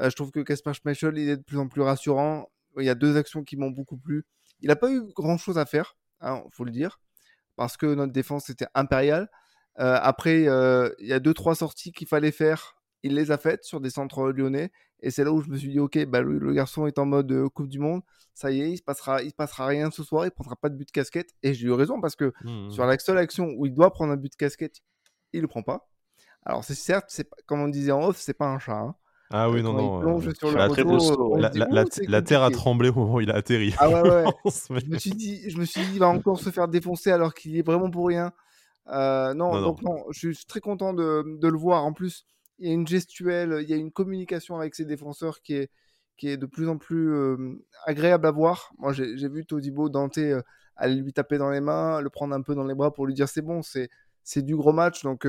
[0.00, 2.48] Euh, je trouve que Kaspar Schmeichel, il est de plus en plus rassurant.
[2.78, 4.24] Il y a deux actions qui m'ont beaucoup plu.
[4.60, 7.00] Il n'a pas eu grand chose à faire, hein, faut le dire,
[7.56, 9.28] parce que notre défense était impériale.
[9.76, 13.80] après, il y a deux trois sorties qu'il fallait faire il les a faites sur
[13.80, 14.70] des centres lyonnais.
[15.00, 17.30] Et c'est là où je me suis dit, ok, bah, le, garçon est en mode
[17.30, 18.02] euh, Coupe du Monde.
[18.34, 20.26] Ça y est, il se passera, il se passera rien ce soir.
[20.26, 21.34] Il prendra pas de but de casquette.
[21.42, 22.70] Et j'ai eu raison parce que mmh, mmh.
[22.70, 24.80] sur la seule action où il doit prendre un but de casquette,
[25.32, 25.88] il le prend pas.
[26.44, 28.78] Alors c'est certes, c'est comme on disait en off, c'est pas un chat.
[28.78, 28.94] Hein.
[29.30, 30.20] Ah oui, non, non.
[30.20, 33.74] sur le la, terre a tremblé au moment où il a atterri.
[33.78, 34.24] Ah ouais, ouais.
[34.44, 37.34] je, me suis dit, je me suis dit, il va encore se faire défoncer alors
[37.34, 38.32] qu'il est vraiment pour rien.
[38.86, 40.04] non, donc non.
[40.10, 41.84] je suis très content de, de, le voir.
[41.84, 42.26] En plus,
[42.58, 45.70] il y a une gestuelle, il y a une communication avec ses défenseurs qui est,
[46.16, 47.12] qui est de plus en plus
[47.84, 48.72] agréable à voir.
[48.78, 50.18] Moi, j'ai vu Todibo, Dante
[50.76, 53.14] aller lui taper dans les mains, le prendre un peu dans les bras pour lui
[53.14, 53.88] dire c'est bon, c'est
[54.22, 55.26] c'est du gros match, donc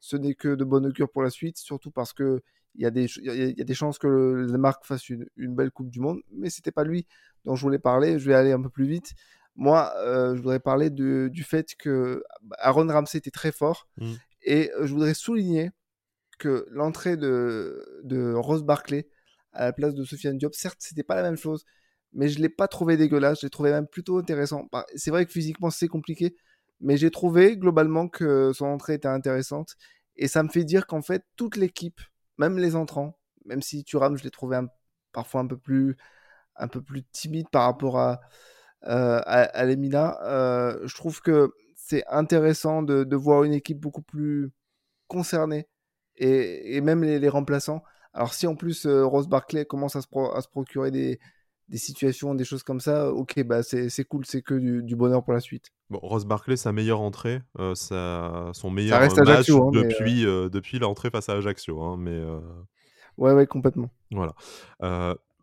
[0.00, 2.42] ce n'est que de bonne augure pour la suite, surtout parce que
[2.74, 5.54] il y, a des, il y a des chances que le, Marc fasse une, une,
[5.54, 7.06] belle Coupe du Monde, mais c'était pas lui
[7.44, 8.18] dont je voulais parler.
[8.18, 9.12] Je vais aller un peu plus vite.
[9.56, 12.22] Moi, je voudrais parler de, du fait que
[12.58, 14.12] Aaron Ramsey était très fort, mmh.
[14.44, 15.70] et je voudrais souligner
[16.38, 19.06] que l'entrée de, de Rose Barclay
[19.52, 20.54] à la place de Sofiane Diop.
[20.54, 21.64] Certes, c'était pas la même chose,
[22.12, 23.40] mais je l'ai pas trouvé dégueulasse.
[23.40, 24.68] Je l'ai trouvé même plutôt intéressant.
[24.72, 26.34] Bah, c'est vrai que physiquement c'est compliqué,
[26.80, 29.76] mais j'ai trouvé globalement que son entrée était intéressante.
[30.16, 32.00] Et ça me fait dire qu'en fait, toute l'équipe,
[32.38, 34.58] même les entrants, même si Thuram, je l'ai trouvé
[35.12, 35.96] parfois un peu plus,
[36.56, 38.20] un peu plus timide par rapport à,
[38.86, 44.50] euh, à, Lemina, euh, je trouve que c'est intéressant de, voir une équipe beaucoup plus
[45.08, 45.68] concernée
[46.16, 47.82] et, même les remplaçants.
[48.14, 51.18] Alors si en plus euh, Rose Barclay commence à à se procurer des,
[51.72, 55.32] des, situations, des choses comme ça, ok, bah c'est cool, c'est que du, bonheur pour
[55.32, 55.70] la suite.
[55.90, 61.10] Bon, Rose Barclay, sa meilleure entrée, euh, son meilleur match hein, depuis, euh, depuis l'entrée
[61.10, 61.80] face à Ajaccio.
[61.82, 62.22] Hein, mais,
[63.18, 63.90] Ouais, ouais, complètement.
[64.10, 64.34] Voilà.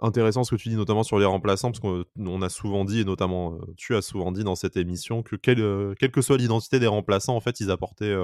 [0.01, 3.05] intéressant ce que tu dis, notamment sur les remplaçants, parce qu'on a souvent dit, et
[3.05, 6.87] notamment tu as souvent dit dans cette émission, que quelle, quelle que soit l'identité des
[6.87, 8.15] remplaçants, en fait, ils apportaient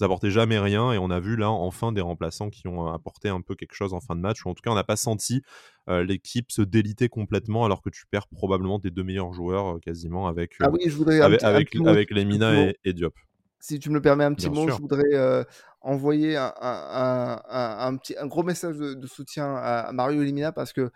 [0.00, 3.28] ils apportaient jamais rien et on a vu là enfin des remplaçants qui ont apporté
[3.28, 4.96] un peu quelque chose en fin de match ou en tout cas on n'a pas
[4.96, 5.42] senti
[5.88, 10.54] l'équipe se déliter complètement alors que tu perds probablement tes deux meilleurs joueurs quasiment avec
[10.60, 13.14] ah oui, je voudrais avec, avec, Lemina et, Diop.
[13.60, 15.46] Si tu me le permets un petit mot, je voudrais
[15.84, 20.90] envoyer un, un, un, petit, un gros message de, soutien à, Mario Lemina parce que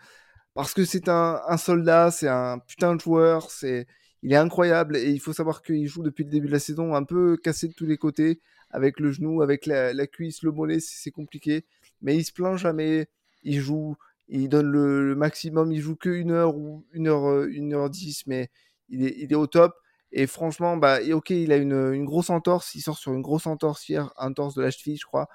[0.55, 3.87] parce que c'est un, soldat, c'est un putain de joueur, c'est
[4.23, 6.95] il est incroyable et il faut savoir qu'il joue depuis le début de la saison
[6.95, 8.41] un peu cassé de tous les côtés
[8.71, 11.65] avec le genou, avec la, cuisse, le mollet, c'est compliqué.
[12.03, 13.09] Mais il se plaint jamais.
[13.43, 13.97] Il joue,
[14.29, 15.73] il donne le, maximum.
[15.73, 18.51] Il joue que une heure ou une heure, euh, une heure dix, mais
[18.89, 19.75] il est, il est au top.
[20.13, 22.75] Et franchement, bah, ok, il a une, grosse entorse.
[22.75, 25.29] Il sort sur une grosse entorse hier, entorse de la cheville, je crois.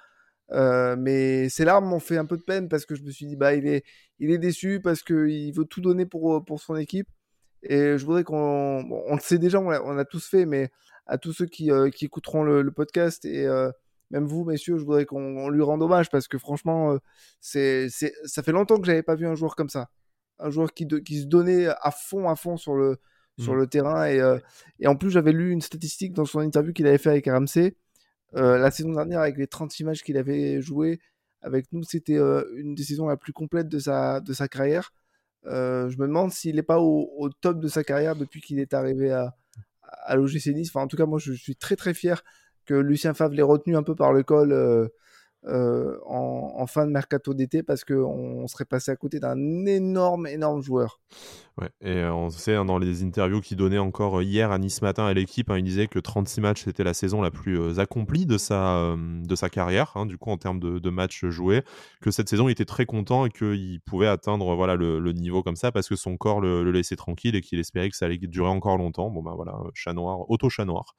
[0.51, 3.25] Euh, mais ses larmes m'ont fait un peu de peine parce que je me suis
[3.25, 3.83] dit, bah, il est,
[4.19, 7.07] il est déçu parce qu'il veut tout donner pour, pour son équipe.
[7.63, 8.35] Et je voudrais qu'on.
[9.07, 10.69] on le sait déjà, on l'a tous fait, mais
[11.05, 13.71] à tous ceux qui, euh, qui écouteront le, podcast et euh,
[14.11, 16.97] même vous, messieurs, je voudrais qu'on lui rende hommage parce que franchement, euh,
[17.41, 19.89] c'est, ça fait longtemps que j'avais pas vu un joueur comme ça.
[20.39, 22.97] Un joueur qui, qui se donnait à fond, à fond sur le,
[23.39, 23.57] sur mmh.
[23.57, 24.07] le terrain.
[24.07, 24.39] Et,
[24.79, 27.75] et en plus, j'avais lu une statistique dans son interview qu'il avait fait avec RMC.
[28.33, 30.99] la saison dernière, avec les 36 matchs qu'il avait joué
[31.41, 32.17] avec nous, c'était
[32.55, 34.91] une des saisons la plus complète de sa, de sa carrière.
[35.45, 38.73] je me demande s'il n'est pas au, au, top de sa carrière depuis qu'il est
[38.73, 39.35] arrivé à,
[40.05, 40.69] à l'OGC Nice.
[40.69, 42.23] Enfin, en tout cas, moi, je, suis très très fier
[42.65, 44.53] que Lucien Favre l'ait retenu un peu par le col
[45.45, 50.27] euh, euh, en, fin de mercato d'été parce qu'on serait passé à côté d'un énorme,
[50.27, 51.01] énorme joueur.
[51.59, 54.81] Ouais, et euh, on sait hein, dans les interviews qu'il donnait encore hier à Nice
[54.81, 58.25] matin à l'équipe, hein, il disait que 36 matchs c'était la saison la plus accomplie
[58.25, 61.61] de sa, de sa carrière, hein, du coup en termes de, matchs joués,
[62.01, 65.55] que cette saison il était très content et qu'il pouvait atteindre voilà, le, niveau comme
[65.55, 68.49] ça parce que son corps le, laissait tranquille et qu'il espérait que ça allait durer
[68.49, 69.11] encore longtemps.
[69.11, 70.95] Bon ben voilà, chat noir, auto-chat noir.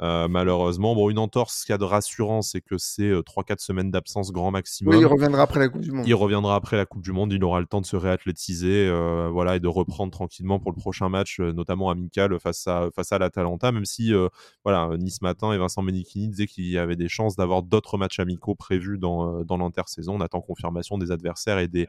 [0.00, 3.90] Malheureusement, bon, une entorse, ce qu'il y a de rassurant, c'est que c'est 3-4 semaines
[3.90, 4.94] d'absence grand maximum.
[4.94, 6.06] Oui, il reviendra après la Coupe du Monde.
[6.06, 7.32] Il reviendra après la Coupe du Monde.
[7.32, 10.76] Il aura le temps de se réathlétiser, euh, voilà, et de reprendre tranquillement pour le
[10.76, 13.72] prochain match, euh, notamment amical face à face à l'Atalanta.
[13.72, 14.28] Même si, euh,
[14.64, 18.20] voilà, Nice matin et Vincent Menichini disaient qu'il y avait des chances d'avoir d'autres matchs
[18.20, 20.14] amicaux prévus dans dans l'intersaison.
[20.16, 21.88] On attend confirmation des adversaires et des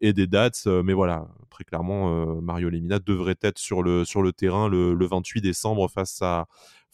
[0.00, 0.66] et des dates.
[0.66, 5.06] mais voilà, très clairement, Mario Lemina devrait être sur le sur le terrain le, le
[5.06, 6.46] 28 décembre face à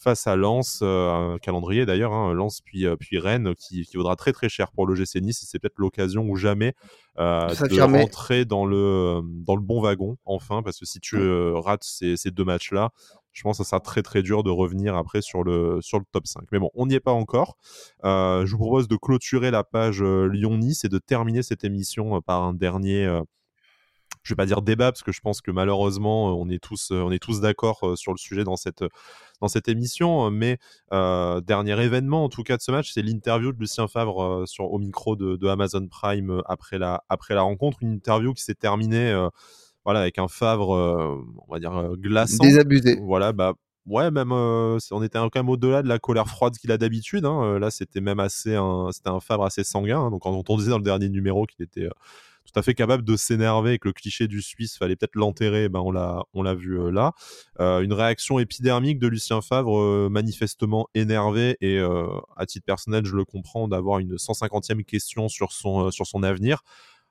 [0.03, 3.97] face à Lens, euh, un calendrier d'ailleurs, hein, Lens puis, euh, puis Rennes, qui, qui,
[3.97, 5.45] vaudra très très cher pour le GC Nice.
[5.49, 6.73] C'est peut-être l'occasion ou jamais
[7.17, 11.53] euh, de rentrer dans le, dans le bon wagon, enfin, parce que si tu mmh.
[11.55, 12.91] rates ces, ces deux matchs-là,
[13.31, 16.05] je pense que ça sera très très dur de revenir après sur le, sur le
[16.11, 16.43] top 5.
[16.51, 17.57] Mais bon, on n'y est pas encore.
[18.03, 22.53] je vous propose de clôturer la page Lyon-Nice et de terminer cette émission par un
[22.53, 23.21] dernier
[24.23, 27.11] je vais pas dire débat parce que je pense que malheureusement on est tous on
[27.11, 28.83] est tous d'accord sur le sujet dans cette
[29.43, 30.31] dans cette émission.
[30.31, 30.57] Mais
[30.91, 34.45] euh, dernier événement, en tout cas, de ce match, c'est l'interview de Lucien Favre euh,
[34.45, 37.77] sur, au micro de, Amazon Prime euh, après la, après la rencontre.
[37.81, 39.13] Une interview qui s'est terminée
[39.83, 42.43] voilà, avec un Favre, on va dire, glaçant.
[42.43, 42.97] Désabusé.
[43.03, 43.53] Voilà, bah,
[43.85, 47.25] ouais, même on était quand même au-delà de la colère froide qu'il a d'habitude.
[47.25, 47.59] Hein.
[47.59, 49.99] Là, c'était même assez un, c'était un Fabre assez sanguin.
[49.99, 50.09] Hein.
[50.11, 51.89] Donc, quand on disait dans le dernier numéro qu'il était
[52.45, 55.79] tout à fait capable de s'énerver que le cliché du Suisse fallait peut-être l'enterrer, ben
[55.79, 55.91] on
[56.43, 57.13] l'a vu là.
[57.59, 61.79] une réaction épidermique de Lucien Favre manifestement énervé et
[62.35, 66.63] à titre personnel, je le comprends d'avoir une 150e question sur son sur son avenir.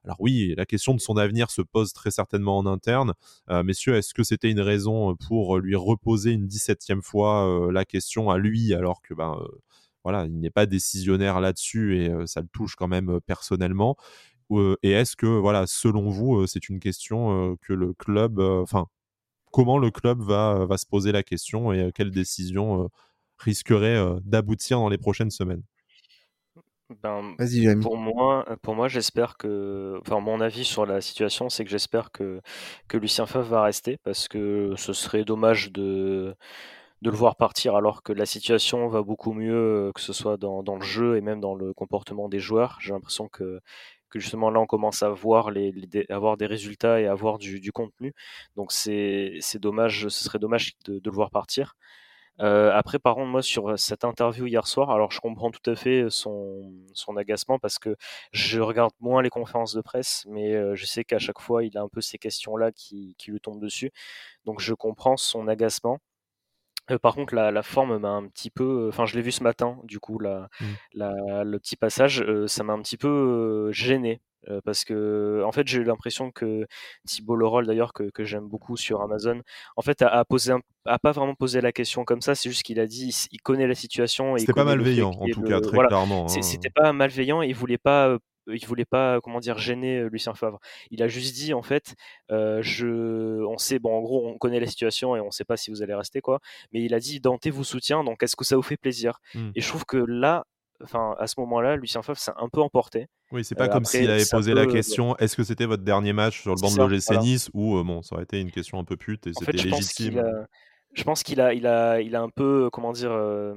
[0.05, 3.15] Alors oui, la question de son avenir se pose très certainement en interne.
[3.51, 7.85] Euh, messieurs, est-ce que c'était une raison pour lui reposer une 17e fois euh, la
[7.85, 9.47] question à lui alors que ben, euh,
[10.03, 13.97] voilà, il n'est pas décisionnaire là-dessus et ça le touche quand même personnellement?
[14.83, 18.87] Et est-ce que, voilà, selon vous, c'est une question que le club, enfin,
[19.51, 22.89] comment le club va, va se poser la question et quelle décision
[23.39, 25.63] risquerait d'aboutir dans les prochaines semaines?
[27.03, 27.37] Ben,
[27.81, 32.11] pour moi, pour moi, j'espère que, enfin, mon avis sur la situation, c'est que j'espère
[32.11, 32.43] que,
[32.87, 36.35] que Lucien Favre va rester parce que ce serait dommage de,
[37.01, 40.63] de le voir partir alors que la situation va beaucoup mieux, que ce soit dans,
[40.63, 42.77] dans le jeu et même dans le comportement des joueurs.
[42.81, 43.61] J'ai l'impression que,
[44.13, 45.73] que justement là, on commence à voir les,
[46.11, 48.13] avoir des résultats et avoir du, contenu.
[48.57, 51.75] Donc c'est, dommage, ce serait dommage de, le voir partir.
[52.41, 55.77] Euh, après, par contre, moi, sur cette interview hier soir, alors je comprends tout à
[55.77, 57.97] fait son, son agacement parce que
[58.33, 61.77] je regarde moins les conférences de presse, mais euh, je sais qu'à chaque fois, il
[61.79, 63.91] a un peu ces questions-là qui, qui lui tombent dessus.
[64.45, 65.99] Donc, je comprends son agacement.
[66.91, 68.89] Euh, par contre, la, la forme m'a un petit peu.
[68.89, 70.65] Enfin, je l'ai vu ce matin, du coup, la, mmh.
[70.95, 74.21] la, le petit passage, ça m'a un petit peu gêné
[74.65, 76.67] parce que en fait j'ai eu l'impression que
[77.07, 79.41] Thibault Leroll d'ailleurs que, que j'aime beaucoup sur Amazon
[79.77, 80.53] en fait a, a posé
[80.85, 83.69] a pas vraiment posé la question comme ça c'est juste qu'il a dit il, connaît
[83.69, 86.43] la situation c'était pas malveillant en tout cas très clairement hein.
[86.43, 90.59] c'était pas malveillant et il voulait pas il voulait pas comment dire gêner Lucien Favre.
[90.91, 91.95] Il a juste dit en fait,
[92.31, 95.71] je, on sait bon en gros on connaît la situation et on sait pas si
[95.71, 96.41] vous allez rester quoi,
[96.73, 99.19] mais il a dit Dante vous soutient donc est-ce que ça vous fait plaisir?
[99.35, 99.51] Mmh.
[99.55, 100.45] Et je trouve que là
[100.83, 103.07] enfin, à ce moment-là, Lucien Favre s'est un peu emporté.
[103.31, 106.43] Oui, c'est pas comme s'il avait posé la question est-ce que c'était votre dernier match
[106.43, 107.51] sur le banc de l'OGC Nice?
[107.55, 110.23] Ou bon, ça aurait été une question un peu pute et c'était légitime.
[110.95, 113.13] Je pense qu'il a, il a, il a un peu, comment dire,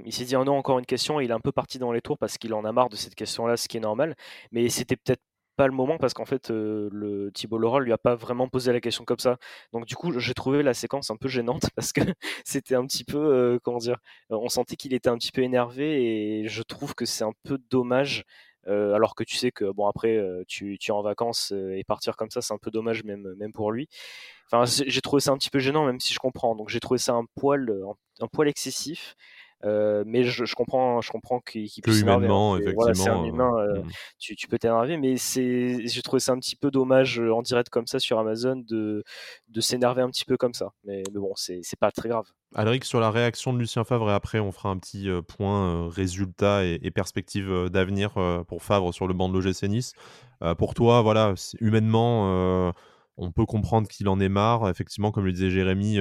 [0.05, 1.91] il s'est dit oh non, encore une question, et il est un peu parti dans
[1.91, 4.15] les tours parce qu'il en a marre de cette question-là, ce qui est normal.
[4.51, 5.21] Mais c'était peut-être
[5.55, 8.81] pas le moment parce qu'en fait, le Thibault Laurent lui a pas vraiment posé la
[8.81, 9.37] question comme ça.
[9.73, 12.01] Donc du coup, j'ai trouvé la séquence un peu gênante parce que
[12.45, 13.97] c'était un petit peu, comment dire,
[14.29, 17.57] on sentait qu'il était un petit peu énervé et je trouve que c'est un peu
[17.69, 18.23] dommage.
[18.67, 22.31] Alors que tu sais que bon après tu, tu es en vacances et partir comme
[22.31, 23.87] ça c'est un peu dommage même même pour lui.
[24.51, 26.55] Enfin j'ai trouvé ça un petit peu gênant même si je comprends.
[26.55, 27.69] Donc j'ai trouvé ça un poil
[28.19, 29.15] un poil excessif.
[29.65, 32.27] Euh, mais je, je, comprends, je comprends qu'il puisse s'énerver.
[32.27, 32.59] Hein.
[32.75, 33.89] Voilà, c'est un humain, euh, mmh.
[34.19, 37.41] tu, tu, peux t'énerver, mais c'est, j'ai trouvé ça un petit peu dommage euh, en
[37.41, 39.03] direct comme ça sur Amazon de,
[39.49, 40.71] de s'énerver un petit peu comme ça.
[40.83, 42.25] Mais, mais bon, c'est, pas très grave.
[42.53, 46.63] Alric, sur la réaction de Lucien Favre, et après on fera un petit point résultat
[46.63, 48.13] et, et perspective d'avenir
[48.47, 49.93] pour Favre sur le banc de l'OGC Nice.
[50.57, 52.73] pour toi, voilà, humainement,
[53.17, 54.69] on peut comprendre qu'il en est marre.
[54.69, 55.99] Effectivement, comme le disait Jérémy,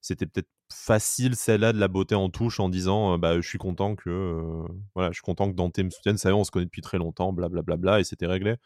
[0.00, 3.96] c'était peut-être facile celle-là de la beauté en touche en disant bah je suis content
[3.96, 6.16] que voilà je suis content que Dante me soutienne.
[6.16, 8.26] Ça y est on se connaît depuis très longtemps blablabla bla, bla, bla, et c'était
[8.26, 8.56] réglé.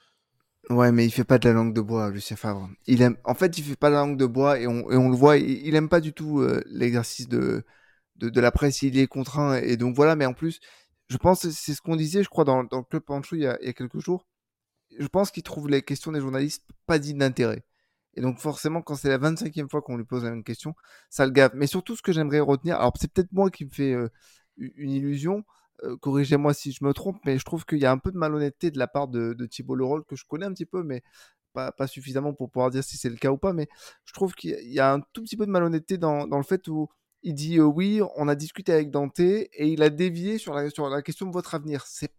[0.71, 2.69] Ouais mais il fait pas de la langue de bois Lucien Favre.
[2.87, 4.97] Il aime en fait il fait pas de la langue de bois et on, et
[4.97, 7.65] on le voit il, il, aime pas du tout l'exercice de,
[8.17, 8.83] de, la presse.
[8.83, 10.61] Il est contraint et donc voilà mais en plus
[11.09, 13.47] je pense c'est ce qu'on disait je crois dans, dans le club Pancho il y
[13.47, 14.27] a, il y a quelques jours.
[14.99, 17.65] Je pense qu'il trouve les questions des journalistes pas dignes d'intérêt
[18.17, 20.75] et donc forcément, quand c'est la 25e fois qu'on lui pose la même question,
[21.11, 21.53] ça le gave.
[21.55, 23.95] Mais surtout, ce que j'aimerais retenir, alors c'est peut-être moi qui me fais
[24.57, 25.45] une illusion,
[26.01, 28.71] corrigez-moi si je me trompe, mais je trouve qu'il y a un peu de malhonnêteté
[28.71, 31.03] de la part de, Thibault Leroll, que je connais un petit peu, mais
[31.53, 33.53] pas, suffisamment pour pouvoir dire si c'est le cas ou pas.
[33.53, 33.69] Mais
[34.05, 36.89] je trouve qu'il y a un tout petit peu de malhonnêteté dans, le fait où
[37.23, 40.89] il dit oui, on a discuté avec Dante et il a dévié sur la, sur
[40.89, 41.85] la question de votre avenir.
[41.87, 42.13] C'est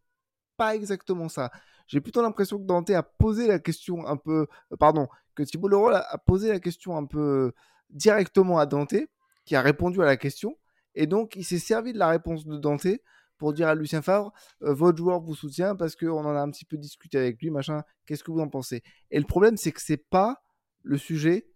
[0.58, 1.52] pas exactement ça.
[1.88, 4.48] J'ai plutôt l'impression que Dante a posé la question un peu,
[4.80, 7.54] pardon, que Thibault Leroy a posé la question un peu
[7.90, 8.96] directement à Dante,
[9.46, 10.58] qui a répondu à la question,
[10.96, 12.88] et donc il s'est servi de la réponse de Dante
[13.38, 14.32] pour dire à Lucien Favre,
[14.64, 17.52] euh, votre joueur vous soutient parce qu'on en a un petit peu discuté avec lui,
[17.52, 18.82] machin, qu'est-ce que vous en pensez?
[19.12, 20.42] Et le problème, c'est que c'est pas
[20.84, 21.48] le sujet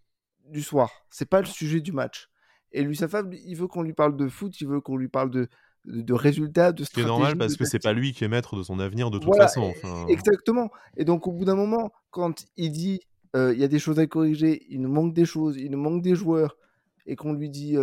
[0.45, 2.29] du soir, c'est pas le sujet du match.
[2.71, 5.31] Et Lucien Favre, il veut qu'on lui parle de foot, il veut qu'on lui parle
[5.31, 5.47] de,
[5.85, 7.05] de, résultats, de stratégie.
[7.05, 9.35] C'est normal parce que c'est pas lui qui est maître de son avenir de toute
[9.35, 9.73] façon.
[10.07, 10.69] Exactement.
[10.97, 13.01] Et donc au bout d'un moment, quand il dit
[13.35, 16.01] il y a des choses à corriger, il nous manque des choses, il nous manque
[16.01, 16.57] des joueurs,
[17.05, 17.77] et qu'on lui dit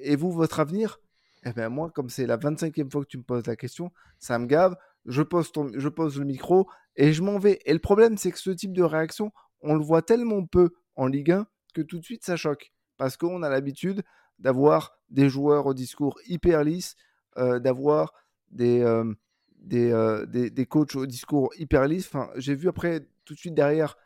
[0.00, 1.00] et vous, votre avenir
[1.44, 4.38] Eh bien, moi, comme c'est la 25e fois que tu me poses la question, ça
[4.38, 4.76] me gave,
[5.06, 7.60] je pose, je pose le micro et je m'en vais.
[7.66, 11.06] Et le problème, c'est que ce type de réaction, on le voit tellement peu en
[11.06, 12.72] Ligue 1 que tout de suite, ça choque.
[12.96, 14.02] Parce qu'on a l'habitude
[14.38, 16.96] d'avoir des joueurs au discours hyper lisse,
[17.36, 18.12] d'avoir
[18.50, 18.84] des,
[19.58, 22.06] des, des, des, coachs au discours hyper lisse.
[22.06, 23.96] Enfin, j'ai vu après, tout de suite derrière,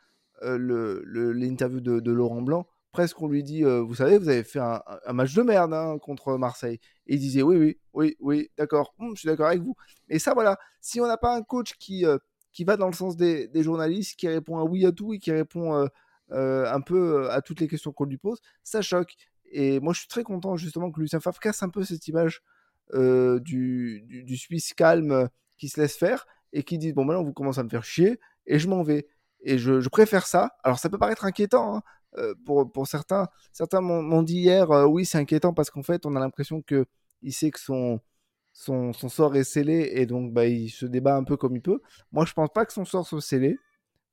[0.41, 4.81] l'interview de, de, Laurent Blanc presque on lui dit Vous savez, vous avez fait un,
[5.13, 6.79] match de merde hein, contre Marseille.
[7.07, 9.75] Et il disait Oui, oui, oui, oui, d'accord, hum, je suis d'accord avec vous.
[10.09, 12.05] Et ça, voilà, si on n'a pas un coach qui,
[12.51, 15.19] qui va dans le sens des, des, journalistes, qui répond à oui à tout et
[15.19, 15.87] qui répond
[16.31, 19.15] un peu à toutes les questions qu'on lui pose, ça choque.
[19.51, 22.41] Et moi, je suis très content justement que Lucien Favre casse un peu cette image
[22.93, 27.59] du, du, Suisse calme qui se laisse faire et qui dit Bon, maintenant, vous commencez
[27.59, 29.07] à me faire chier et je m'en vais.
[29.41, 30.51] Et je, préfère ça.
[30.63, 31.81] Alors, ça peut paraître inquiétant, hein,
[32.17, 36.05] euh, pour, pour, certains, certains m'ont dit hier, euh, oui, c'est inquiétant parce qu'en fait,
[36.05, 36.85] on a l'impression que
[37.21, 37.99] il sait que son,
[38.53, 41.81] son, sort est scellé et donc bah, il se débat un peu comme il peut.
[42.11, 43.57] Moi, je pense pas que son sort soit scellé.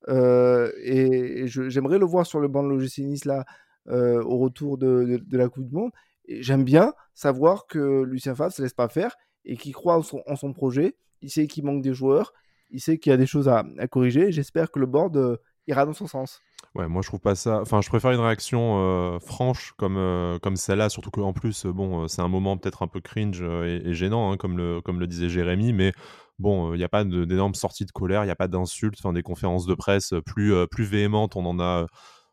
[0.09, 3.45] Euh, et, j'aimerais le voir sur le banc de l'OGC là
[3.89, 5.91] au retour de, la Coupe du Monde.
[6.29, 10.53] J'aime bien savoir que Lucien Favre se laisse pas faire et qu'il croit en son,
[10.53, 10.97] projet.
[11.23, 12.33] Il sait qu'il manque des joueurs,
[12.71, 14.33] il sait qu'il y a des choses à, corriger.
[14.33, 16.41] J'espère que le board ira dans son sens.
[16.77, 17.61] Ouais, moi je trouve pas ça.
[17.63, 21.73] Enfin, je préfère une réaction euh, franche comme, euh, comme celle-là, surtout qu'en plus, euh,
[21.73, 25.07] bon, c'est un moment peut-être un peu cringe et, gênant, hein, comme, le, comme le
[25.07, 25.93] disait Jérémy, mais
[26.39, 29.15] bon, il n'y a pas d'énormes sorties de colère, il n'y a pas d'insultes, enfin,
[29.15, 31.87] des conférences de presse plus, plus véhémentes, on en a.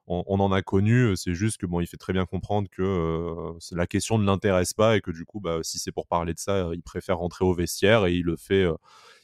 [0.07, 3.87] On, en a connu, c'est juste que bon, il fait très bien comprendre que la
[3.87, 6.69] question ne l'intéresse pas et que du coup, bah, si c'est pour parler de ça,
[6.73, 8.65] il préfère rentrer au vestiaire et il le fait,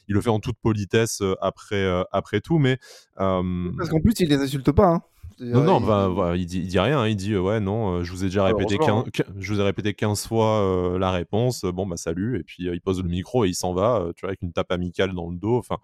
[0.08, 2.58] il le fait en toute politesse après, après tout.
[2.58, 2.78] Mais
[3.16, 4.86] parce qu'en plus, il les insulte pas.
[4.86, 5.02] Hein.
[5.40, 7.00] Non, non, bah, il, dit, il dit rien.
[7.00, 7.08] Hein.
[7.08, 9.04] Il dit ouais, non, euh, je vous ai déjà répété 15, hein.
[9.38, 11.64] je vous ai répété 15 fois euh, la réponse.
[11.64, 12.38] Bon, bah salut.
[12.38, 14.52] Et puis euh, il pose le micro et il s'en va, tu vois, avec une
[14.52, 15.56] tape amicale dans le dos.
[15.56, 15.78] Enfin,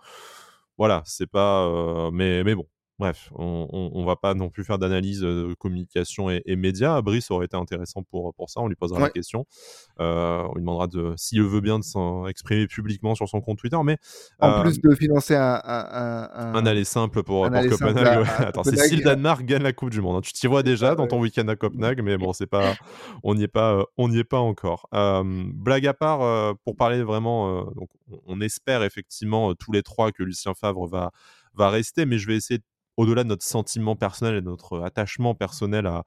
[0.77, 2.11] voilà, c'est pas.
[2.13, 2.67] mais, mais bon,
[2.99, 7.03] Bref, on, ne va pas non plus faire d'analyse de communication et, médias.
[7.03, 8.61] Brice aurait été intéressant pour, pour ça.
[8.61, 9.47] On lui posera la question.
[9.99, 13.77] on lui demandera de, s'il veut bien de s'exprimer publiquement sur son compte Twitter.
[13.85, 13.99] Mais
[14.41, 18.27] en plus de financer un, un, aller simple pour, Copenhague.
[18.39, 20.17] Attends, c'est si le Danemark gagne la Coupe du Monde.
[20.17, 20.21] Hein.
[20.23, 22.75] Tu t'y vois déjà dans ton week-end à Copenhague, mais bon, c'est pas,
[23.23, 24.89] on n'y est pas, on n'y est pas encore.
[24.93, 27.91] blague à part, pour parler vraiment, donc,
[28.27, 31.13] on espère effectivement tous les trois que Lucien Favre va
[31.57, 32.65] va rester, mais je vais essayer de
[32.97, 36.05] au-delà de notre sentiment personnel et de notre attachement personnel à,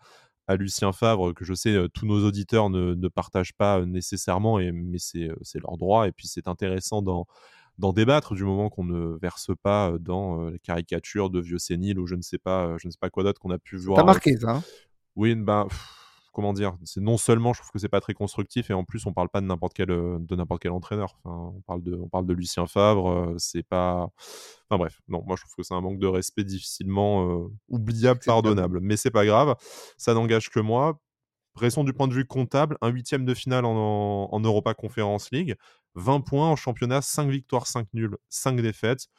[0.56, 5.30] Lucien Favre, que je sais tous nos auditeurs ne, partagent pas nécessairement, et, mais c'est
[5.62, 6.08] leur droit.
[6.08, 11.30] Et puis c'est intéressant d'en débattre du moment qu'on ne verse pas dans les caricatures
[11.30, 13.52] de vieux séniles ou je ne sais pas, je ne sais pas quoi d'autre qu'on
[13.52, 13.98] a pu voir.
[13.98, 14.64] T'as marqué ça hein?
[15.16, 15.68] Oui, ben
[16.40, 19.06] comment dire, c'est non seulement je trouve que c'est pas très constructif et en plus
[19.06, 21.20] on parle pas de n'importe quel euh, de n'importe quel entraîneur.
[21.26, 24.10] Enfin, on parle de on parle de Lucien Favre, euh, c'est pas
[24.70, 28.22] enfin bref, non, moi je trouve que c'est un manque de respect difficilement euh, oubliable,
[28.26, 29.56] pardonnable, mais c'est pas grave,
[29.98, 30.98] ça n'engage que moi.
[31.56, 35.58] Restons du point de vue comptable, un huitième de finale en, en Europa Conference League,
[35.96, 39.10] 20 points en championnat, 5 victoires, 5 nuls, 5 défaites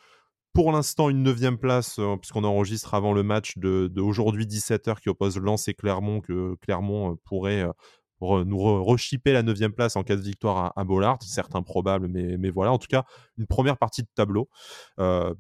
[0.52, 5.08] pour l'instant une neuvième place, euh, puisqu'on enregistre avant le match de, aujourd'hui 17h qui
[5.08, 10.02] oppose Lens et Clermont, que Clermont euh, pourrait euh, nous rechipper la neuvième place en
[10.02, 13.04] cas de victoire à, Bollard, certes improbable, mais, voilà, en tout cas,
[13.38, 14.50] une première partie de tableau.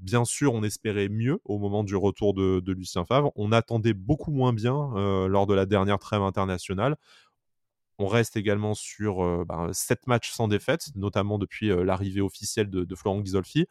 [0.00, 3.32] bien sûr, on espérait mieux au moment du retour de, Lucien Favre.
[3.36, 4.72] On attendait beaucoup moins bien
[5.28, 6.96] lors de la dernière trêve internationale.
[7.98, 12.94] On reste également sur 7 ben, matchs sans défaite, notamment depuis l'arrivée officielle de, de
[12.94, 13.66] Florent Ghisolfi.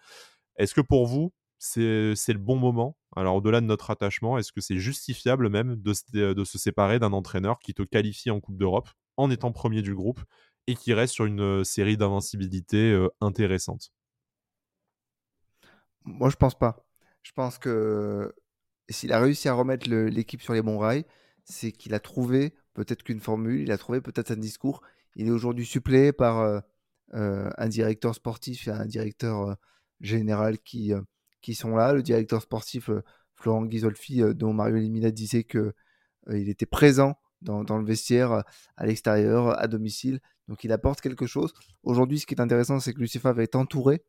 [0.59, 2.97] Est-ce que pour vous, c'est le bon moment?
[3.15, 7.59] Alors, au-delà de notre attachement, est-ce que c'est justifiable même de, se séparer d'un entraîneur
[7.59, 10.19] qui te qualifie en Coupe d'Europe en étant premier du groupe
[10.67, 13.93] et qui reste sur une série d'invincibilité intéressante?
[16.03, 16.85] Moi, je pense pas.
[17.23, 18.33] Je pense que
[18.89, 21.05] s'il a réussi à remettre l'équipe sur les bons rails,
[21.45, 24.81] c'est qu'il a trouvé peut-être qu'une formule, il a trouvé peut-être un discours.
[25.15, 26.63] Il est aujourd'hui suppléé par
[27.13, 29.57] un directeur sportif et un directeur
[30.01, 31.01] général qui, euh,
[31.41, 31.93] qui sont là.
[31.93, 33.03] Le directeur sportif euh,
[33.35, 35.73] Florent Ghisolfi, euh, dont Mario Elimina disait que
[36.31, 38.43] il était présent dans, dans, le vestiaire,
[38.75, 40.19] à l'extérieur, à domicile.
[40.47, 41.53] Donc il apporte quelque chose.
[41.81, 44.03] Aujourd'hui, ce qui est intéressant, c'est que Lucifer être entouré.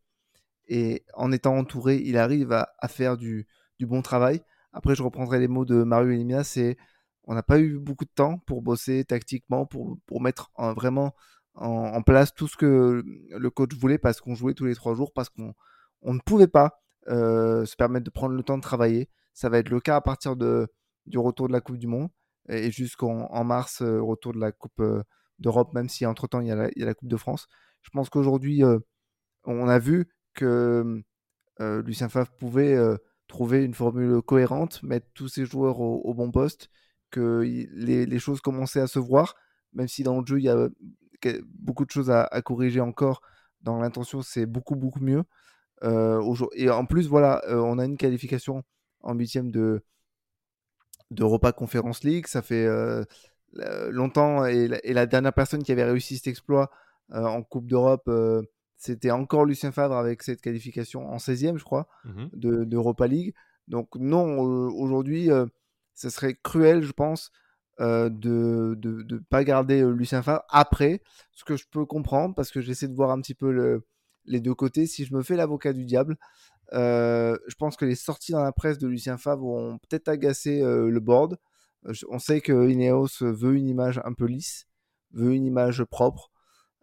[0.69, 3.47] Et en étant entouré, il arrive à, faire du,
[3.79, 4.43] du, bon travail.
[4.73, 6.77] Après, je reprendrai les mots de Mario Elimina, c'est
[7.25, 11.15] on n'a pas eu beaucoup de temps pour bosser tactiquement, pour, pour mettre vraiment
[11.55, 14.95] en, en, place tout ce que le coach voulait, parce qu'on jouait tous les trois
[14.95, 15.55] jours, parce qu'on
[16.03, 19.09] on ne pouvait pas euh, se permettre de prendre le temps de travailler.
[19.33, 20.69] Ça va être le cas à partir de,
[21.07, 22.09] du retour de la Coupe du Monde
[22.49, 25.03] et jusqu'en en mars, euh, retour de la Coupe euh,
[25.39, 27.47] d'Europe, même si entre-temps il, y, a la Coupe de France.
[27.83, 28.63] Je pense qu'aujourd'hui,
[29.45, 31.03] on a vu que
[31.59, 32.77] Lucien Favre pouvait
[33.27, 36.69] trouver une formule cohérente, mettre tous ses joueurs au, bon poste,
[37.11, 37.41] que
[37.73, 39.35] les, choses commençaient à se voir,
[39.73, 40.69] même si dans le jeu, il y a
[41.59, 43.23] beaucoup de choses à, corriger encore.
[43.63, 45.23] Dans l'intention, c'est beaucoup, beaucoup mieux.
[45.83, 48.63] Et en plus, voilà, on a une qualification
[49.03, 49.83] en huitième de
[51.11, 52.27] d'Europa Conference League.
[52.27, 52.69] Ça fait
[53.91, 56.71] longtemps, et la, dernière personne qui avait réussi cet exploit
[57.11, 58.11] en Coupe d'Europe,
[58.77, 63.35] c'était encore Lucien Favre avec cette qualification en 16e, je crois, mmh d'Europa League.
[63.69, 65.29] Donc non, aujourd'hui,
[65.95, 67.31] ce serait cruel, je pense,
[67.79, 71.03] de ne pas garder Lucien Favre après,
[71.33, 73.85] ce que je peux comprendre, parce que j'essaie de voir un petit peu le,
[74.31, 74.87] les deux côtés.
[74.87, 76.17] Si je me fais l'avocat du diable,
[76.73, 81.01] je pense que les sorties dans la presse de Lucien Favre vont peut-être agacer le
[81.01, 81.37] board.
[82.09, 84.67] on sait que Ineos veut une image un peu lisse,
[85.13, 86.31] veut une image propre.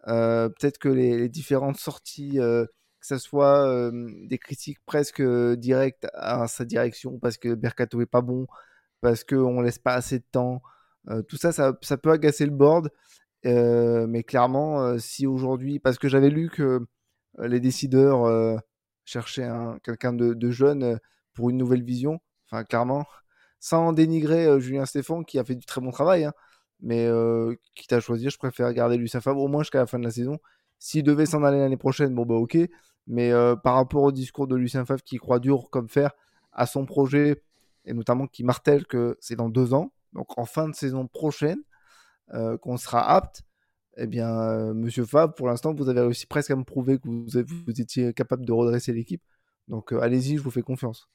[0.06, 2.66] peut-être que les, différentes sorties, que
[3.06, 3.90] ce soit
[4.26, 5.22] des critiques presque
[5.56, 8.46] directes à sa direction parce que Mercato est pas bon,
[9.00, 10.62] parce qu'on laisse pas assez de temps,
[11.28, 12.90] tout ça, ça, peut agacer le board.
[13.44, 16.86] mais clairement, si aujourd'hui, parce que j'avais lu que
[17.38, 18.60] les décideurs
[19.08, 19.50] chercher
[19.82, 20.96] quelqu'un de, jeune euh,
[21.32, 22.20] pour une nouvelle vision.
[22.46, 23.06] Enfin, clairement,
[23.60, 26.32] sans dénigrer euh, Julien Stéphane qui a fait du très bon travail, hein,
[26.80, 29.98] mais euh, quitte à choisir, je préfère garder Lucien Favre au moins jusqu'à la fin
[29.98, 30.38] de la saison.
[30.78, 32.56] S'il devait s'en aller l'année prochaine, bon bah ok.
[33.08, 33.32] Mais
[33.64, 36.10] par rapport au discours de Lucien Favre qui croit dur comme fer
[36.52, 37.42] à son projet
[37.86, 41.62] et notamment qui martèle que c'est dans deux ans, donc en fin de saison prochaine,
[42.60, 43.42] qu'on sera apte
[43.98, 47.08] eh bien, euh, Monsieur Fab, pour l'instant, vous avez réussi presque à me prouver que
[47.08, 49.22] vous, étiez capable de redresser l'équipe.
[49.68, 51.08] Donc, euh, allez-y, je vous fais confiance.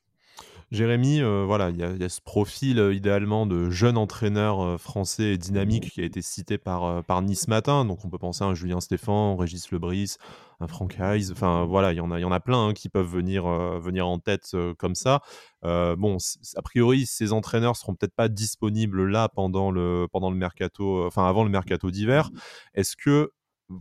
[0.71, 5.91] Jérémy, euh, voilà, il y, a ce profil idéalement de jeune entraîneur français et dynamique
[5.91, 7.85] qui a été cité par, par Nice Matin.
[7.85, 10.15] Donc on peut penser à Julien Stéphan, Régis Lebris,
[10.59, 11.31] un Frank Hayes.
[11.31, 13.45] Enfin voilà, il y en a, y en a plein hein, qui peuvent venir,
[13.79, 15.21] venir en tête comme ça.
[15.63, 16.17] bon,
[16.55, 21.27] a priori, ces entraîneurs seront peut-être pas disponibles là pendant le, pendant le mercato, enfin
[21.27, 22.29] avant le mercato d'hiver.
[22.73, 23.31] Est-ce que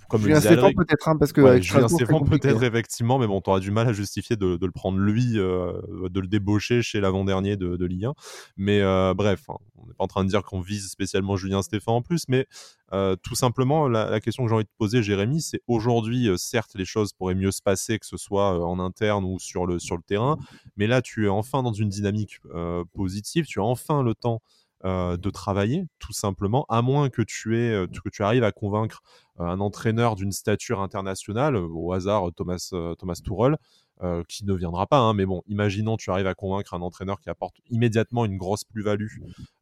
[0.08, 3.50] comme Julien Stéphane peut-être, hein, parce que ouais, Julien Stéphane peut-être effectivement, mais bon, tu
[3.50, 5.72] auras du mal à justifier de, de le prendre lui, euh,
[6.08, 8.14] de le débaucher chez l'avant-dernier de, de Ligue 1.
[8.56, 11.62] Mais euh, bref, hein, on n'est pas en train de dire qu'on vise spécialement Julien
[11.62, 12.46] Stéphane en plus, mais
[12.92, 16.72] euh, tout simplement, la, la, question que j'ai envie de poser, Jérémy, c'est aujourd'hui, certes,
[16.74, 19.96] les choses pourraient mieux se passer, que ce soit en interne ou sur le, sur
[19.96, 20.36] le terrain,
[20.76, 22.38] mais là, tu es enfin dans une dynamique
[22.92, 24.42] positive, tu as enfin le temps
[24.84, 29.00] euh, de travailler, tout simplement, à moins que tu, aies, que tu arrives à convaincre
[29.38, 33.56] euh, un entraîneur d'une stature internationale, au hasard Thomas, euh, Thomas Tuchel,
[34.28, 37.30] qui ne viendra pas, hein, mais bon, imaginons tu arrives à convaincre un entraîneur qui
[37.30, 39.06] apporte immédiatement une grosse plus-value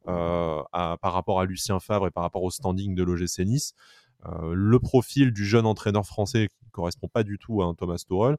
[0.05, 3.75] par rapport à Lucien Favre et par rapport au standing de l'OGC Nice.
[4.25, 8.03] le profil du jeune entraîneur français qui ne correspond pas du tout à un Thomas
[8.03, 8.37] Tuchel,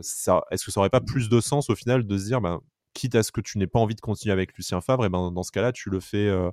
[0.00, 2.60] est-ce que ça aurait pas plus de sens au final de se dire ben,
[2.94, 5.30] quitte à ce que tu n'aies pas envie de continuer avec Lucien Favre, et ben
[5.32, 6.50] dans ce cas-là, tu le fais, euh,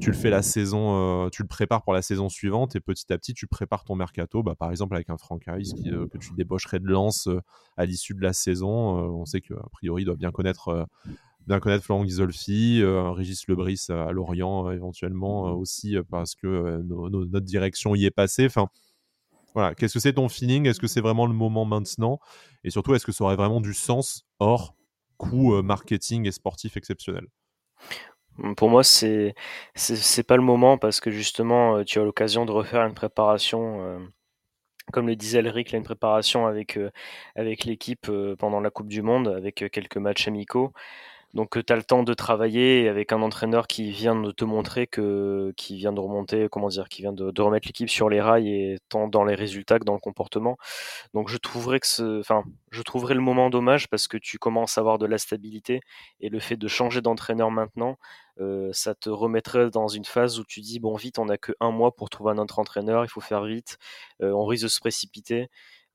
[0.00, 3.12] tu le fais la saison, euh, tu le prépares pour la saison suivante, et petit
[3.12, 6.32] à petit, tu prépares ton mercato, bah, par exemple avec un Franck euh, que tu
[6.36, 7.28] débaucherais de lance
[7.76, 8.70] à l'issue de la saison.
[8.70, 10.86] on sait qu'a priori, il doit bien connaître.
[11.46, 18.04] bien connaître Florent Ghisolfi, Régis Lebris à Lorient éventuellement aussi parce que notre direction y
[18.04, 18.46] est passée.
[18.46, 18.68] Enfin,
[19.54, 19.74] voilà.
[19.74, 20.66] Qu'est-ce que c'est ton feeling?
[20.66, 22.20] Est-ce que c'est vraiment le moment maintenant?
[22.62, 24.24] Et surtout, est-ce que ça aurait vraiment du sens?
[24.38, 24.74] Hors
[25.20, 27.26] coût euh, marketing et sportif exceptionnel
[28.38, 29.34] mmh, pour moi, c'est
[29.74, 33.82] c'est pas le moment parce que justement, euh, tu as l'occasion de refaire une préparation,
[33.84, 33.98] euh,
[34.92, 36.78] comme le disait Elric, une préparation avec,
[37.36, 40.72] avec l'équipe pendant la Coupe du Monde, avec quelques matchs amicaux.
[41.34, 44.88] Donc tu as le temps de travailler avec un entraîneur qui vient de te montrer
[44.88, 48.48] que qui vient de remonter, comment dire, qui vient de, remettre l'équipe sur les rails
[48.48, 50.56] et tant dans les résultats que dans le comportement.
[51.14, 54.76] Donc je trouverais que ce, enfin, je trouverais le moment dommage parce que tu commences
[54.76, 55.80] à avoir de la stabilité
[56.20, 57.96] et le fait de changer d'entraîneur maintenant,
[58.40, 61.52] euh, ça te remettrait dans une phase où tu dis bon vite, on n'a que
[61.60, 63.78] un mois pour trouver un autre entraîneur, il faut faire vite,
[64.22, 65.48] euh, on risque de se précipiter.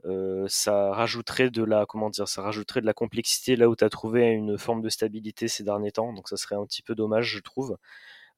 [0.06, 3.84] Euh, ça rajouterait de la comment dire ça rajouterait de la complexité là où tu
[3.84, 6.14] as trouvé une forme de stabilité ces derniers temps.
[6.14, 7.78] Donc ça serait un petit peu dommage je trouve.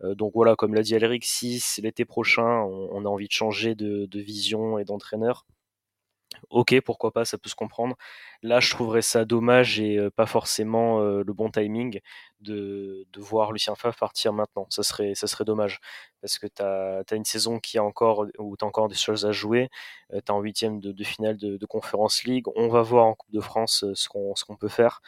[0.03, 3.75] Euh, donc voilà comme l'a dit Aléric si l'été prochain on, a envie de changer
[3.75, 5.45] de vision et d'entraîneur
[6.49, 7.95] Ok, pourquoi pas, ça peut se comprendre.
[8.43, 11.99] Là, je trouverais ça dommage et pas forcément le bon timing
[12.41, 14.67] de, voir Lucien Favre partir maintenant.
[14.69, 15.79] Ça serait, ça serait dommage.
[16.21, 19.25] Parce que tu as, une saison qui a encore, où tu as encore des choses
[19.25, 19.69] à jouer.
[20.11, 22.45] tu es en huitième de, finale de, de, Conférence League.
[22.55, 25.01] On va voir en Coupe de France ce qu'on peut faire.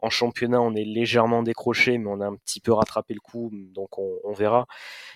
[0.00, 3.50] En championnat, on est légèrement décroché, mais on a un petit peu rattrapé le coup,
[3.52, 4.66] donc on, verra.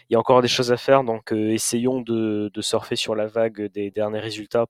[0.08, 3.26] Il y a encore des choses à faire, donc essayons de, de surfer sur la
[3.26, 4.66] vague des derniers résultats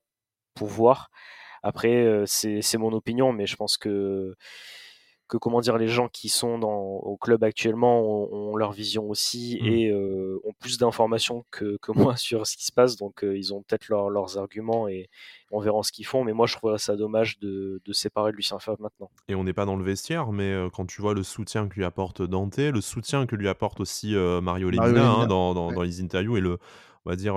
[0.66, 1.10] voir.
[1.62, 4.34] Après, c'est mon opinion, mais je pense que,
[5.28, 9.58] que comment dire, les gens qui sont dans, au club actuellement ont, leur vision aussi
[9.60, 9.66] mmh.
[9.66, 13.62] et ont plus d'informations que, que, moi sur ce qui se passe, donc ils ont
[13.62, 15.10] peut-être leurs arguments et
[15.50, 16.24] on verra ce qu'ils font.
[16.24, 19.10] Mais moi, je trouverais ça dommage de, de séparer Lucien Favre maintenant.
[19.28, 21.84] Et on n'est pas dans le vestiaire, mais quand tu vois le soutien que lui
[21.84, 26.00] apporte Dante, le soutien que lui apporte aussi Mario Lemina hein, dans, dans, dans, les
[26.00, 26.58] interviews et le
[27.08, 27.36] on va dire,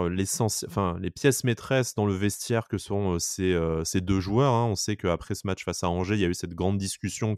[0.67, 4.51] enfin, les pièces maîtresses dans le vestiaire que sont ces, ces deux joueurs.
[4.51, 4.65] Hein.
[4.65, 7.37] On sait qu'après ce match face à Angers, il y a eu cette grande discussion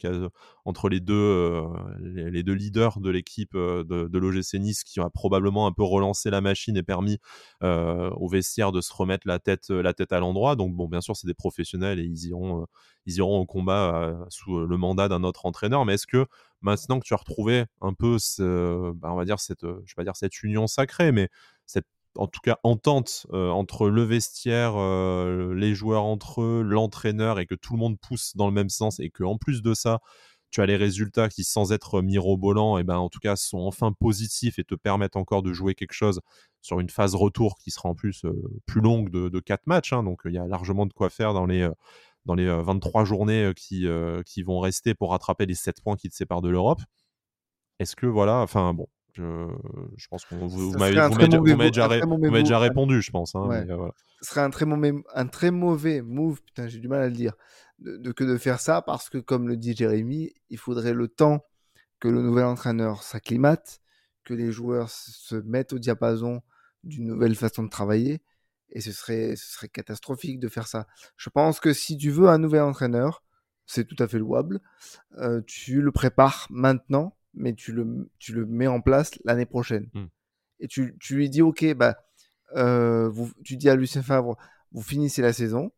[0.66, 1.62] entre les deux,
[2.00, 6.32] les, deux leaders de l'équipe de, de l'OGC Nice qui a probablement un peu relancé
[6.32, 7.20] la machine et permis
[7.62, 10.56] au vestiaire de se remettre la tête, la tête à l'endroit.
[10.56, 12.66] Donc, bon, bien sûr, c'est des professionnels et ils iront,
[13.06, 15.86] ils iront au combat sous le mandat d'un autre entraîneur.
[15.86, 16.26] Mais est-ce que
[16.62, 19.98] maintenant que tu as retrouvé un peu, ce, bah, on va dire, cette, je vais
[19.98, 21.30] pas dire cette union sacrée, mais
[21.68, 21.86] cette
[22.18, 27.46] en tout cas entente euh, entre le vestiaire, euh, les joueurs entre eux, l'entraîneur et
[27.46, 30.00] que tout le monde pousse dans le même sens et que en plus de ça,
[30.52, 33.62] tu as les résultats qui, sans être mirobolants, et eh ben, en tout cas, sont
[33.62, 36.22] enfin positifs et te permettent encore de jouer quelque chose
[36.62, 38.34] sur une phase retour qui sera en plus euh,
[38.68, 39.94] plus longue de, de 4 matchs.
[39.94, 40.04] Hein.
[40.04, 41.68] donc, il y a largement de quoi faire dans les,
[42.26, 43.88] dans les 23 journées qui,
[44.28, 46.82] qui vont rester pour rattraper les 7 points qui te séparent de l'Europe.
[47.80, 50.96] Est-ce que, voilà, enfin, bon, je, pense qu'on vous, m'avez
[51.70, 53.36] déjà, déjà, répondu, je pense.
[53.36, 53.90] Hein, euh,
[54.22, 57.14] Ce serait un très, mauvais, un très mauvais move, putain, j'ai du mal à le
[57.14, 57.34] dire,
[57.80, 61.46] de, que de faire ça parce que, comme le dit Jérémy, il faudrait le temps
[62.00, 63.82] que le nouvel entraîneur s'acclimate,
[64.24, 66.42] que les joueurs se mettent au diapason
[66.84, 68.22] d'une nouvelle façon de travailler.
[68.72, 70.88] Et ce serait, ce serait catastrophique de faire ça.
[71.18, 73.24] Je pense que si tu veux un nouvel entraîneur,
[73.66, 74.60] c'est tout à fait louable.
[75.20, 79.90] Euh, tu le prépares maintenant mais tu le, tu le mets en place l'année prochaine.
[79.94, 80.06] Mmh.
[80.60, 81.98] Et tu, tu, lui dis, OK, bah,
[82.56, 84.38] euh, vous, tu dis à Lucien Favre,
[84.72, 85.72] vous finissez la saison,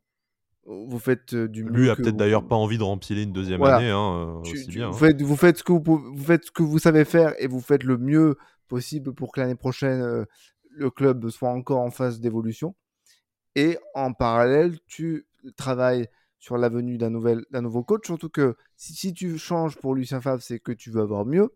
[0.66, 3.89] vous faites euh, du Lui a peut-être d'ailleurs pas envie de remplir une deuxième année.
[3.89, 4.99] Hein, euh, aussi bien, vous, hein.
[4.99, 7.62] faites, vous, faites ce que vous, vous, faites ce que vous savez faire et vous
[7.62, 8.38] faites le mieux
[8.68, 10.26] possible pour que l'année prochaine,
[10.72, 12.76] le club soit encore en phase d'évolution.
[13.56, 16.08] Et en parallèle, tu travailles
[16.39, 18.05] sur la venue d'un nouveau coach.
[18.05, 21.53] Surtout que si, tu changes pour Lucien Favre, c'est que tu veux avoir mieux.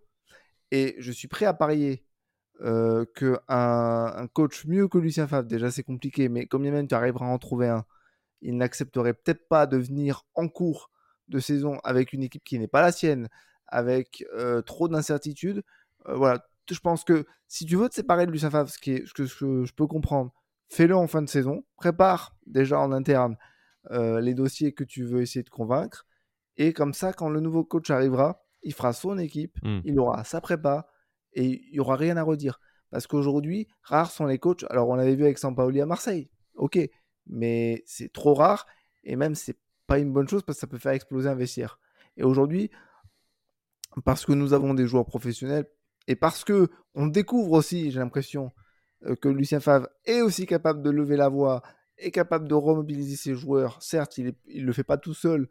[0.72, 2.06] Et je suis prêt à parier
[2.62, 6.96] euh, qu'un un coach mieux que Lucien Favre, déjà c'est compliqué, mais comme même tu
[6.96, 7.86] arriveras à en trouver un,
[8.42, 10.92] il n'accepterait peut-être pas de venir en cours
[11.30, 13.30] de saison avec une équipe qui n'est pas la sienne,
[13.68, 15.64] avec euh, trop d'incertitudes.
[16.08, 19.26] Euh, voilà, je pense que si tu veux te séparer de Lucien Favre, ce que
[19.26, 20.34] je peux comprendre,
[20.70, 21.64] fais-le en fin de saison.
[21.78, 23.38] Prépare déjà en interne
[23.92, 26.06] euh, les dossiers que tu veux essayer de convaincre.
[26.58, 29.80] Et comme ça, quand le nouveau coach arrivera, il fera son équipe, mmh.
[29.86, 30.88] il aura sa prépa
[31.34, 32.60] et il n'y aura rien à redire.
[32.92, 34.66] Parce qu'aujourd'hui, rares sont les coachs.
[34.70, 36.80] Alors, on l'avait vu avec Sampaoli à Marseille, ok,
[37.28, 38.66] mais c'est trop rare
[39.04, 39.58] et même c'est
[39.88, 41.80] pas une bonne chose parce que ça peut faire exploser un vestiaire.
[42.18, 42.70] Et aujourd'hui,
[44.04, 45.66] parce que nous avons des joueurs professionnels
[46.08, 48.52] et parce que on découvre aussi, j'ai l'impression,
[49.06, 51.62] euh, que Lucien Favre est aussi capable de lever la voix
[52.00, 53.82] est capable de remobiliser ses joueurs.
[53.82, 55.48] Certes, il ne le fait pas tout seul,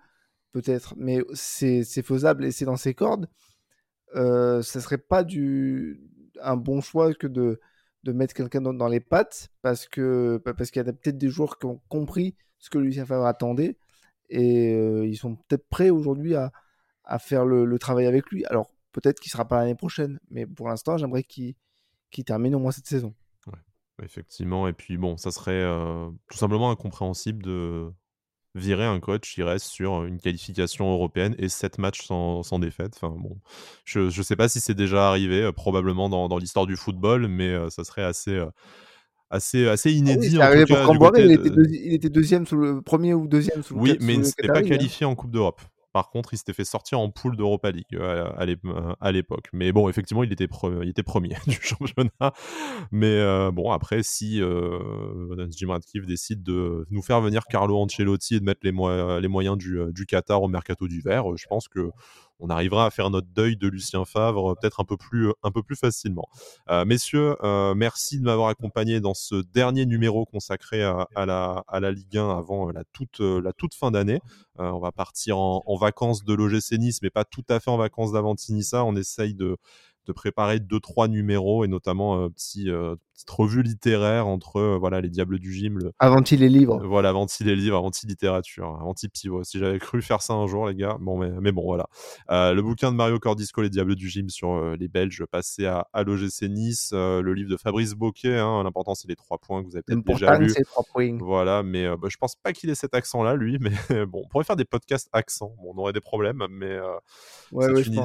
[0.53, 3.28] peut-être, mais c'est faisable et c'est dans ses cordes.
[4.16, 6.01] Euh, ça serait pas du,
[6.40, 7.61] un bon choix que de,
[8.05, 11.28] de mettre quelqu'un dans, les pattes parce que bah, parce qu'il y a peut-être des
[11.28, 13.76] joueurs qui ont compris ce que Lucien Favre attendait
[14.30, 16.53] et euh, ils sont peut-être prêts aujourd'hui à,
[17.05, 18.44] à, faire le, travail avec lui.
[18.46, 21.55] Alors peut-être qu'il sera pas l'année prochaine, mais pour l'instant, j'aimerais qu'il
[22.24, 23.14] termine au moins cette saison.
[24.03, 25.64] Effectivement, et puis bon, ça serait
[26.30, 27.90] tout simplement incompréhensible de
[28.55, 32.92] virer un coach qui reste sur une qualification européenne et 7 matchs sans, sans défaite.
[32.96, 33.36] Enfin, bon,
[33.84, 37.70] je ne sais pas si c'est déjà arrivé, probablement dans, dans l'histoire du football, mais
[37.70, 38.40] ça serait assez,
[39.30, 40.36] assez, assez ah inédit.
[40.36, 44.49] il, était deuxième sous le premier ou deuxième sous le Oui, mais il ne s'était
[44.49, 44.62] pas hein.
[44.62, 45.61] qualifié en Coupe d'Europe.
[45.99, 49.49] Par contre, il s'était fait sortir en poule d'Europa League euh, euh, à l'époque.
[49.53, 52.32] Mais bon, effectivement, il était, premier du championnat.
[52.92, 58.38] Mais euh, bon, après, si Jim Radcliffe décide de nous faire venir Carlo Ancelotti et
[58.38, 58.70] de mettre les,
[59.20, 61.90] les moyens du, du, Qatar au mercato d'hiver, je pense que
[62.41, 65.32] on arrivera à faire notre deuil de Lucien Favre peut-être un peu plus,
[65.66, 66.28] plus facilement.
[66.70, 71.80] Euh, messieurs, euh, merci de m'avoir accompagné dans ce dernier numéro consacré à, la, à
[71.91, 74.20] Ligue 1 avant la toute, fin d'année.
[74.61, 77.76] Euh, on va partir en, vacances de l'OGC Nice, mais pas tout à fait en
[77.76, 78.84] vacances d'Avantinissa.
[78.84, 79.57] On essaye de,
[80.07, 82.68] de préparer deux trois numéros et notamment un petit
[83.18, 85.78] petite revue littéraire entre voilà les Diables du Gym.
[85.78, 85.92] Le...
[85.98, 86.80] Avant-il les livres.
[86.84, 89.42] voilà, avant-il les livres, avant-il littérature, avant-il pivot.
[89.42, 90.96] Si j'avais cru faire ça un jour, les gars.
[91.00, 91.88] Bon, mais, mais bon, voilà.
[92.28, 96.04] le bouquin de Mario Cordisco, Les Diables du Gym sur les Belges passés à, à
[96.04, 96.90] l'OGC Nice.
[96.92, 98.38] le livre de Fabrice Boquet.
[98.38, 100.52] Hein, L'important, c'est les trois points que vous avez peut-être déjà lu.
[101.20, 103.58] Voilà, mais bah, je pense pas qu'il ait cet accent-là, lui.
[103.88, 105.54] Mais bon, on pourrait faire des podcasts accents.
[105.60, 106.78] Bon, on aurait des problèmes, mais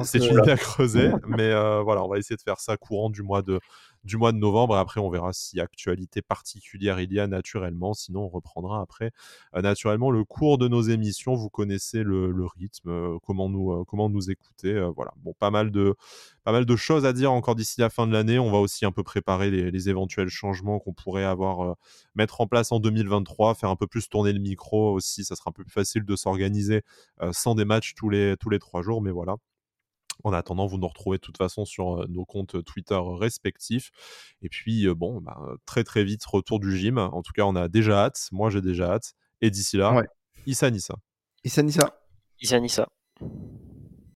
[0.04, 1.10] c'est une, idée à creuser.
[1.28, 1.52] mais
[1.82, 3.60] voilà on va essayer de faire ça courant du mois de,
[4.04, 4.76] du mois de novembre.
[4.76, 7.94] Et après, on verra si actualité particulière il y a naturellement.
[7.94, 9.12] Sinon, on reprendra après
[9.54, 11.34] naturellement le cours de nos émissions.
[11.34, 14.80] Vous connaissez le, rythme, comment, nous, comment nous écouter.
[14.94, 15.12] voilà.
[15.18, 15.96] Bon, pas mal, de,
[16.44, 18.38] pas mal de choses à dire encore d'ici la fin de l'année.
[18.38, 21.76] On va aussi un peu préparer les, les éventuels changements qu'on pourrait avoir,
[22.14, 25.24] mettre en place en 2023, faire un peu plus tourner le micro aussi.
[25.24, 26.82] Ça sera un peu plus facile de s'organiser
[27.32, 29.02] sans des matchs tous les, tous les trois jours.
[29.02, 29.36] Mais voilà.
[30.22, 33.90] En attendant, vous nous retrouvez de toute façon sur nos comptes Twitter respectifs.
[34.42, 35.36] Et puis, bon, bah,
[35.66, 36.98] très très vite, retour du gym.
[36.98, 38.28] En tout cas, on a déjà hâte.
[38.32, 39.14] Moi, j'ai déjà hâte.
[39.40, 40.02] Et d'ici là,
[40.46, 40.94] Issa Nissa.
[41.42, 42.00] Issa Nissa.
[42.40, 42.88] Issa Nissa.